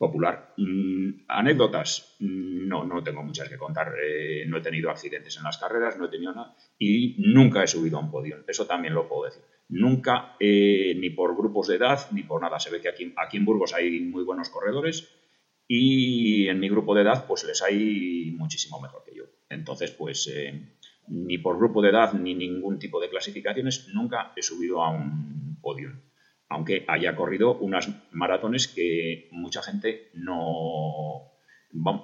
popular. 0.00 0.54
Mm, 0.56 1.26
anécdotas, 1.28 2.16
no, 2.20 2.86
no 2.86 3.02
tengo 3.04 3.22
muchas 3.22 3.50
que 3.50 3.58
contar. 3.58 3.92
Eh, 4.02 4.46
no 4.48 4.56
he 4.56 4.62
tenido 4.62 4.88
accidentes 4.88 5.36
en 5.36 5.42
las 5.42 5.58
carreras, 5.58 5.98
no 5.98 6.06
he 6.06 6.08
tenido 6.08 6.32
nada 6.32 6.56
y 6.78 7.16
nunca 7.18 7.62
he 7.62 7.66
subido 7.66 7.98
a 7.98 8.00
un 8.00 8.10
podio. 8.10 8.42
Eso 8.48 8.66
también 8.66 8.94
lo 8.94 9.06
puedo 9.06 9.26
decir. 9.26 9.42
Nunca, 9.68 10.36
eh, 10.40 10.94
ni 10.98 11.10
por 11.10 11.36
grupos 11.36 11.68
de 11.68 11.76
edad, 11.76 11.98
ni 12.12 12.22
por 12.22 12.40
nada. 12.40 12.58
Se 12.58 12.70
ve 12.70 12.80
que 12.80 12.88
aquí, 12.88 13.12
aquí 13.14 13.36
en 13.36 13.44
Burgos 13.44 13.74
hay 13.74 14.00
muy 14.00 14.24
buenos 14.24 14.48
corredores 14.48 15.06
y 15.68 16.48
en 16.48 16.58
mi 16.58 16.70
grupo 16.70 16.94
de 16.94 17.02
edad 17.02 17.26
pues 17.26 17.44
les 17.44 17.62
hay 17.62 18.34
muchísimo 18.38 18.80
mejor 18.80 19.04
que 19.04 19.14
yo. 19.14 19.24
Entonces, 19.50 19.90
pues 19.90 20.32
eh, 20.34 20.78
ni 21.08 21.36
por 21.36 21.58
grupo 21.58 21.82
de 21.82 21.90
edad 21.90 22.14
ni 22.14 22.34
ningún 22.34 22.78
tipo 22.78 23.02
de 23.02 23.10
clasificaciones, 23.10 23.90
nunca 23.92 24.32
he 24.34 24.42
subido 24.42 24.82
a 24.82 24.88
un 24.92 25.58
podio. 25.60 25.92
Aunque 26.50 26.84
haya 26.88 27.16
corrido 27.16 27.56
unas 27.58 27.88
maratones 28.12 28.68
que 28.68 29.28
mucha 29.30 29.62
gente 29.62 30.10
no, 30.12 31.30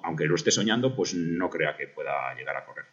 aunque 0.03 0.25
lo 0.25 0.35
esté 0.35 0.51
soñando, 0.51 0.95
pues 0.95 1.15
no 1.15 1.51
crea 1.51 1.77
que 1.77 1.89
pueda 1.89 2.35
llegar 2.35 2.57
a 2.57 2.65
correr. 2.65 2.87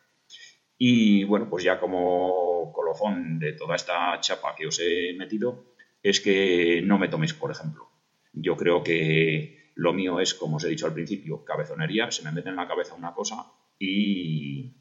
Y 0.77 1.23
bueno, 1.23 1.49
pues 1.49 1.63
ya 1.63 1.79
como 1.79 2.71
colofón 2.73 3.39
de 3.39 3.53
toda 3.53 3.75
esta 3.75 4.19
chapa 4.19 4.55
que 4.55 4.67
os 4.67 4.79
he 4.79 5.13
metido, 5.13 5.75
es 6.01 6.19
que 6.19 6.81
no 6.83 6.97
me 6.97 7.07
toméis 7.07 7.33
por 7.33 7.51
ejemplo. 7.51 7.87
Yo 8.33 8.57
creo 8.57 8.83
que 8.83 9.71
lo 9.75 9.93
mío 9.93 10.19
es, 10.19 10.33
como 10.33 10.57
os 10.57 10.63
he 10.63 10.69
dicho 10.69 10.87
al 10.87 10.93
principio, 10.93 11.45
cabezonería, 11.45 12.11
se 12.11 12.23
me 12.23 12.31
mete 12.31 12.49
en 12.49 12.55
la 12.55 12.67
cabeza 12.67 12.95
una 12.95 13.13
cosa 13.13 13.45
y, 13.79 14.73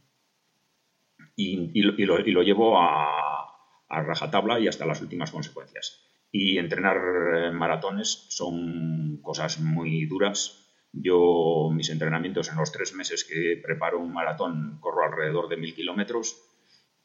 y, 1.36 1.82
lo, 1.82 2.42
llevo 2.42 2.80
a, 2.80 3.46
a 3.88 4.02
rajatabla 4.02 4.58
y 4.58 4.68
hasta 4.68 4.86
las 4.86 5.00
últimas 5.02 5.30
consecuencias. 5.30 6.11
Y 6.32 6.58
entrenar 6.58 6.96
eh, 6.96 7.50
maratones 7.52 8.26
son 8.30 9.20
cosas 9.22 9.60
muy 9.60 10.06
duras. 10.06 10.58
Yo, 10.92 11.70
mis 11.72 11.90
entrenamientos 11.90 12.48
en 12.50 12.56
los 12.56 12.72
tres 12.72 12.94
meses 12.94 13.24
que 13.24 13.60
preparo 13.62 14.00
un 14.00 14.12
maratón, 14.12 14.78
corro 14.80 15.04
alrededor 15.04 15.48
de 15.48 15.58
mil 15.58 15.74
kilómetros 15.74 16.36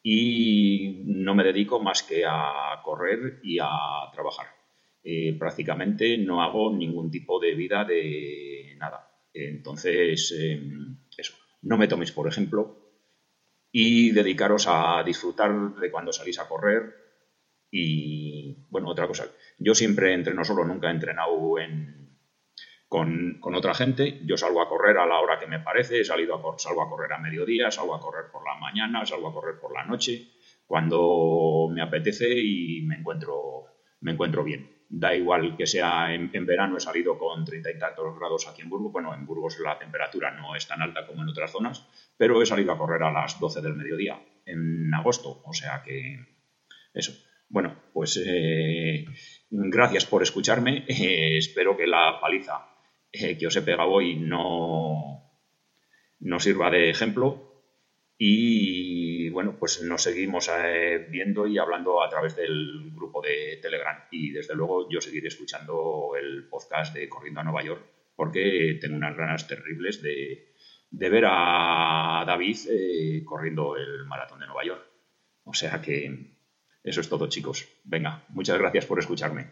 y 0.02 1.02
no 1.04 1.34
me 1.34 1.44
dedico 1.44 1.80
más 1.80 2.02
que 2.02 2.24
a 2.26 2.80
correr 2.82 3.40
y 3.42 3.58
a 3.60 3.68
trabajar. 4.12 4.46
Eh, 5.02 5.36
prácticamente 5.38 6.18
no 6.18 6.42
hago 6.42 6.74
ningún 6.74 7.10
tipo 7.10 7.40
de 7.40 7.54
vida 7.54 7.84
de 7.84 8.74
nada. 8.78 9.10
Entonces, 9.32 10.34
em, 10.38 10.98
eso. 11.16 11.34
No 11.62 11.76
me 11.76 11.88
toméis, 11.88 12.12
por 12.12 12.28
ejemplo, 12.28 12.88
y 13.72 14.10
dedicaros 14.10 14.66
a 14.68 15.02
disfrutar 15.04 15.74
de 15.76 15.90
cuando 15.90 16.12
salís 16.12 16.38
a 16.38 16.48
correr. 16.48 16.94
Y 17.70 18.47
bueno, 18.70 18.88
otra 18.88 19.06
cosa, 19.06 19.26
yo 19.58 19.74
siempre 19.74 20.12
entreno 20.12 20.44
solo, 20.44 20.64
nunca 20.64 20.88
he 20.88 20.92
entrenado 20.92 21.56
con, 22.88 23.54
otra 23.54 23.74
gente. 23.74 24.20
Yo 24.24 24.36
salgo 24.36 24.62
a 24.62 24.68
correr 24.68 24.98
a 24.98 25.06
la 25.06 25.20
hora 25.20 25.38
que 25.38 25.46
me 25.46 25.60
parece, 25.60 26.00
he 26.00 26.04
salido 26.04 26.34
a, 26.34 26.58
salgo 26.58 26.82
a 26.82 26.88
correr 26.88 27.12
a 27.12 27.18
mediodía, 27.18 27.70
salgo 27.70 27.94
a 27.94 28.00
correr 28.00 28.30
por 28.30 28.44
la 28.46 28.54
mañana, 28.54 29.04
salgo 29.04 29.28
a 29.28 29.34
correr 29.34 29.58
por 29.58 29.72
la 29.72 29.84
noche, 29.84 30.28
cuando 30.66 31.68
me 31.70 31.82
apetece 31.82 32.28
y 32.30 32.82
me 32.82 32.96
encuentro, 32.96 33.64
me 34.00 34.12
encuentro 34.12 34.44
bien 34.44 34.78
da 34.88 35.14
igual 35.14 35.56
que 35.56 35.66
sea 35.66 36.14
en, 36.14 36.30
verano, 36.46 36.76
he 36.76 36.80
salido 36.80 37.18
con 37.18 37.44
treinta 37.44 37.70
y 37.70 37.78
tantos 37.78 38.18
grados 38.18 38.48
aquí 38.48 38.62
en 38.62 38.70
Burgos. 38.70 38.92
Bueno, 38.92 39.14
en 39.14 39.26
Burgos 39.26 39.58
la 39.60 39.78
temperatura 39.78 40.30
no 40.30 40.56
es 40.56 40.66
tan 40.66 40.80
alta 40.80 41.06
como 41.06 41.22
en 41.22 41.28
otras 41.28 41.52
zonas, 41.52 41.86
pero 42.16 42.40
he 42.40 42.46
salido 42.46 42.72
a 42.72 42.78
correr 42.78 43.02
a 43.02 43.12
las 43.12 43.38
12 43.38 43.60
del 43.60 43.74
mediodía 43.74 44.20
en 44.46 44.92
agosto. 44.94 45.42
O 45.44 45.52
sea 45.52 45.82
que 45.82 46.18
eso. 46.94 47.12
Bueno, 47.50 47.82
pues 47.94 48.22
eh, 48.24 49.06
gracias 49.50 50.04
por 50.04 50.22
escucharme. 50.22 50.84
Espero 50.88 51.76
que 51.76 51.86
la 51.86 52.18
paliza 52.20 52.68
eh, 53.10 53.38
que 53.38 53.46
os 53.46 53.56
he 53.56 53.62
pegado 53.62 53.90
hoy 53.90 54.16
no, 54.16 55.32
no 56.20 56.40
sirva 56.40 56.70
de 56.70 56.90
ejemplo 56.90 57.46
y 58.18 59.30
bueno, 59.30 59.56
pues 59.58 59.82
nos 59.82 60.02
seguimos 60.02 60.50
eh, 60.52 61.06
viendo 61.08 61.46
y 61.46 61.56
hablando 61.56 62.02
a 62.02 62.08
través 62.10 62.36
del 62.36 62.90
grupo 62.94 63.22
de 63.22 63.58
Telegram. 63.62 63.96
Y 64.10 64.32
desde 64.32 64.54
luego 64.54 64.90
yo 64.90 65.00
seguiré 65.00 65.28
escuchando 65.28 66.12
el 66.20 66.48
podcast 66.48 66.94
de 66.94 67.08
Corriendo 67.08 67.40
a 67.40 67.44
Nueva 67.44 67.62
York 67.64 67.82
porque 68.14 68.78
tengo 68.80 68.96
unas 68.96 69.16
ganas 69.16 69.46
terribles 69.46 70.02
de, 70.02 70.52
ver 70.90 71.24
a 71.26 72.24
David 72.26 73.24
corriendo 73.24 73.76
el 73.76 74.04
maratón 74.06 74.40
de 74.40 74.46
Nueva 74.46 74.64
York. 74.64 74.84
O 75.44 75.54
sea 75.54 75.80
que 75.80 76.37
eso 76.82 77.00
es 77.00 77.08
todo, 77.08 77.28
chicos. 77.28 77.66
Venga, 77.84 78.24
muchas 78.30 78.58
gracias 78.58 78.86
por 78.86 78.98
escucharme. 78.98 79.46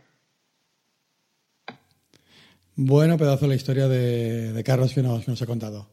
Bueno, 2.75 3.17
pedazo 3.17 3.47
de 3.47 3.49
la 3.49 3.55
historia 3.55 3.89
de, 3.89 4.63
Carlos 4.65 4.93
que 4.93 5.03
nos, 5.03 5.43
ha 5.43 5.47
contado. 5.47 5.89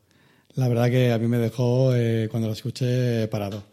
La 0.55 0.67
verdad 0.67 0.89
que 0.89 1.11
a 1.11 1.17
mí 1.17 1.27
me 1.27 1.37
dejó, 1.37 1.95
eh, 1.95 2.27
cuando 2.29 2.47
lo 2.47 2.53
escuché, 2.53 3.27
parado. 3.29 3.63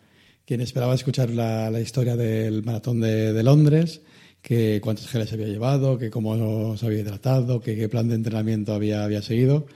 Quien 0.47 0.61
esperaba 0.61 0.95
escuchar 0.95 1.31
la, 1.31 1.81
historia 1.81 2.17
del 2.17 2.63
maratón 2.63 3.01
de, 3.01 3.43
Londres, 3.43 4.01
que 4.43 4.81
cuántos 4.81 5.09
geles 5.09 5.33
había 5.33 5.49
llevado, 5.49 5.99
que 5.99 6.11
cómo 6.11 6.77
se 6.77 6.87
había 6.87 7.05
tratado, 7.05 7.61
que 7.61 7.77
qué 7.77 7.89
plan 7.89 8.09
de 8.09 8.15
entrenamiento 8.15 8.75
había, 8.75 9.05
había 9.05 9.23
seguido, 9.23 9.67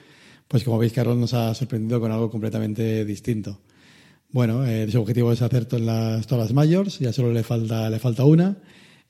pues 0.48 0.62
como 0.62 0.78
veis, 0.78 0.92
Carlos 0.92 1.16
nos 1.16 1.34
ha 1.34 1.54
sorprendido 1.54 2.00
con 2.00 2.12
algo 2.12 2.30
completamente 2.30 3.04
distinto. 3.04 3.60
Bueno, 4.30 4.66
eh, 4.66 4.90
su 4.90 5.00
objetivo 5.00 5.32
es 5.32 5.42
hacer 5.42 5.66
todas 5.66 5.84
las, 5.84 6.26
todas 6.26 6.50
las 6.50 6.98
ya 6.98 7.12
solo 7.12 7.32
le 7.32 7.42
falta, 7.42 7.88
le 7.88 7.98
falta 7.98 8.24
una, 8.24 8.56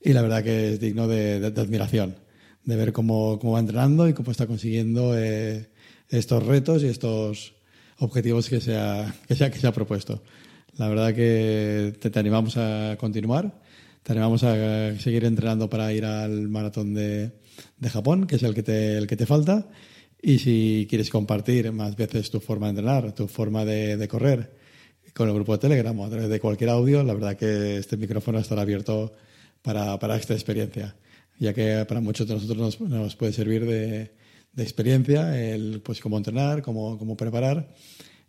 y 0.03 0.13
la 0.13 0.23
verdad 0.23 0.45
que 0.45 0.75
es 0.75 0.81
digno 0.81 1.09
de, 1.09 1.47
admiración, 1.47 2.17
de 2.65 2.77
ver 2.77 2.93
cómo, 2.93 3.39
cómo, 3.39 3.55
va 3.55 3.61
entrenando 3.61 4.09
y 4.09 4.13
cómo 4.13 4.31
está 4.31 4.47
consiguiendo 4.47 5.19
eh, 5.19 5.71
estos 6.11 6.45
retos 6.45 6.83
y 6.83 6.89
estos, 6.89 7.55
objetivos 7.99 8.49
que 8.49 8.61
se 8.61 8.77
ha, 8.77 9.15
que 9.27 9.35
se 9.35 9.51
que 9.51 9.59
se 9.59 9.67
ha 9.67 9.73
propuesto. 9.73 10.23
La 10.77 10.89
verdad 10.89 11.15
que 11.15 11.95
te, 12.01 12.19
animamos 12.19 12.57
a 12.57 12.97
continuar, 12.99 13.61
te 14.03 14.13
animamos 14.13 14.43
a 14.43 14.99
seguir 14.99 15.25
entrenando 15.25 15.71
para 15.71 15.93
ir 15.93 16.05
al 16.05 16.49
maratón 16.49 16.95
de, 16.95 17.33
de 17.79 17.91
Japón, 17.91 18.27
que 18.27 18.37
es 18.37 18.43
el 18.43 18.55
que, 18.55 18.63
te, 18.63 18.99
el 18.99 19.07
que 19.07 19.17
te 19.17 19.27
falta. 19.27 19.69
Y 20.21 20.39
si 20.39 20.87
quieres 20.89 21.11
compartir 21.11 21.71
más 21.73 21.97
veces 21.97 22.31
tu 22.31 22.41
forma 22.41 22.67
de 22.67 22.71
entrenar, 22.71 23.15
tu 23.15 23.29
forma 23.29 23.65
de 23.65 24.09
correr 24.09 24.64
con 25.15 25.29
el 25.29 25.35
grupo 25.35 25.53
de 25.53 25.59
Telegram 25.59 25.99
a 26.01 26.11
través 26.11 26.29
de 26.29 26.41
cualquier 26.41 26.71
audio, 26.71 27.03
la 27.03 27.15
verdad 27.15 27.37
que 27.37 27.79
este 27.79 27.97
micrófono 27.97 28.39
estará 28.39 28.63
abierto 28.63 29.13
para, 29.63 29.99
para 29.99 30.17
esta 30.17 30.35
experiencia, 30.35 30.97
ya 31.39 31.55
que 31.55 31.85
para 31.87 32.01
muchos 32.01 32.27
de 32.27 32.35
nosotros 32.35 32.59
nos, 32.59 32.81
nos 32.81 33.17
puede 33.17 33.33
servir 33.33 33.65
de, 33.65 34.11
de 34.53 34.63
experiencia, 34.63 35.39
el, 35.41 35.81
pues 35.83 36.01
cómo 36.01 36.17
entrenar, 36.17 36.63
cómo, 36.63 36.99
cómo 36.99 37.17
preparar 37.17 37.69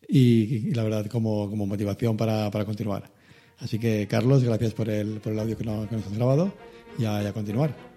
y, 0.08 0.74
la 0.74 0.84
verdad 0.84 1.08
como, 1.08 1.50
como 1.50 1.66
motivación 1.66 2.18
para, 2.18 2.52
para, 2.52 2.66
continuar. 2.66 3.12
Así 3.60 3.80
que 3.80 4.08
Carlos, 4.08 4.44
gracias 4.44 4.74
por 4.74 4.90
el, 4.90 5.20
por 5.20 5.34
el 5.34 5.40
audio 5.40 5.58
que, 5.58 5.64
nos 5.64 5.92
has 5.92 6.16
grabado 6.16 6.54
y 7.00 7.06
a, 7.06 7.24
y 7.24 7.26
a 7.26 7.34
continuar. 7.34 7.95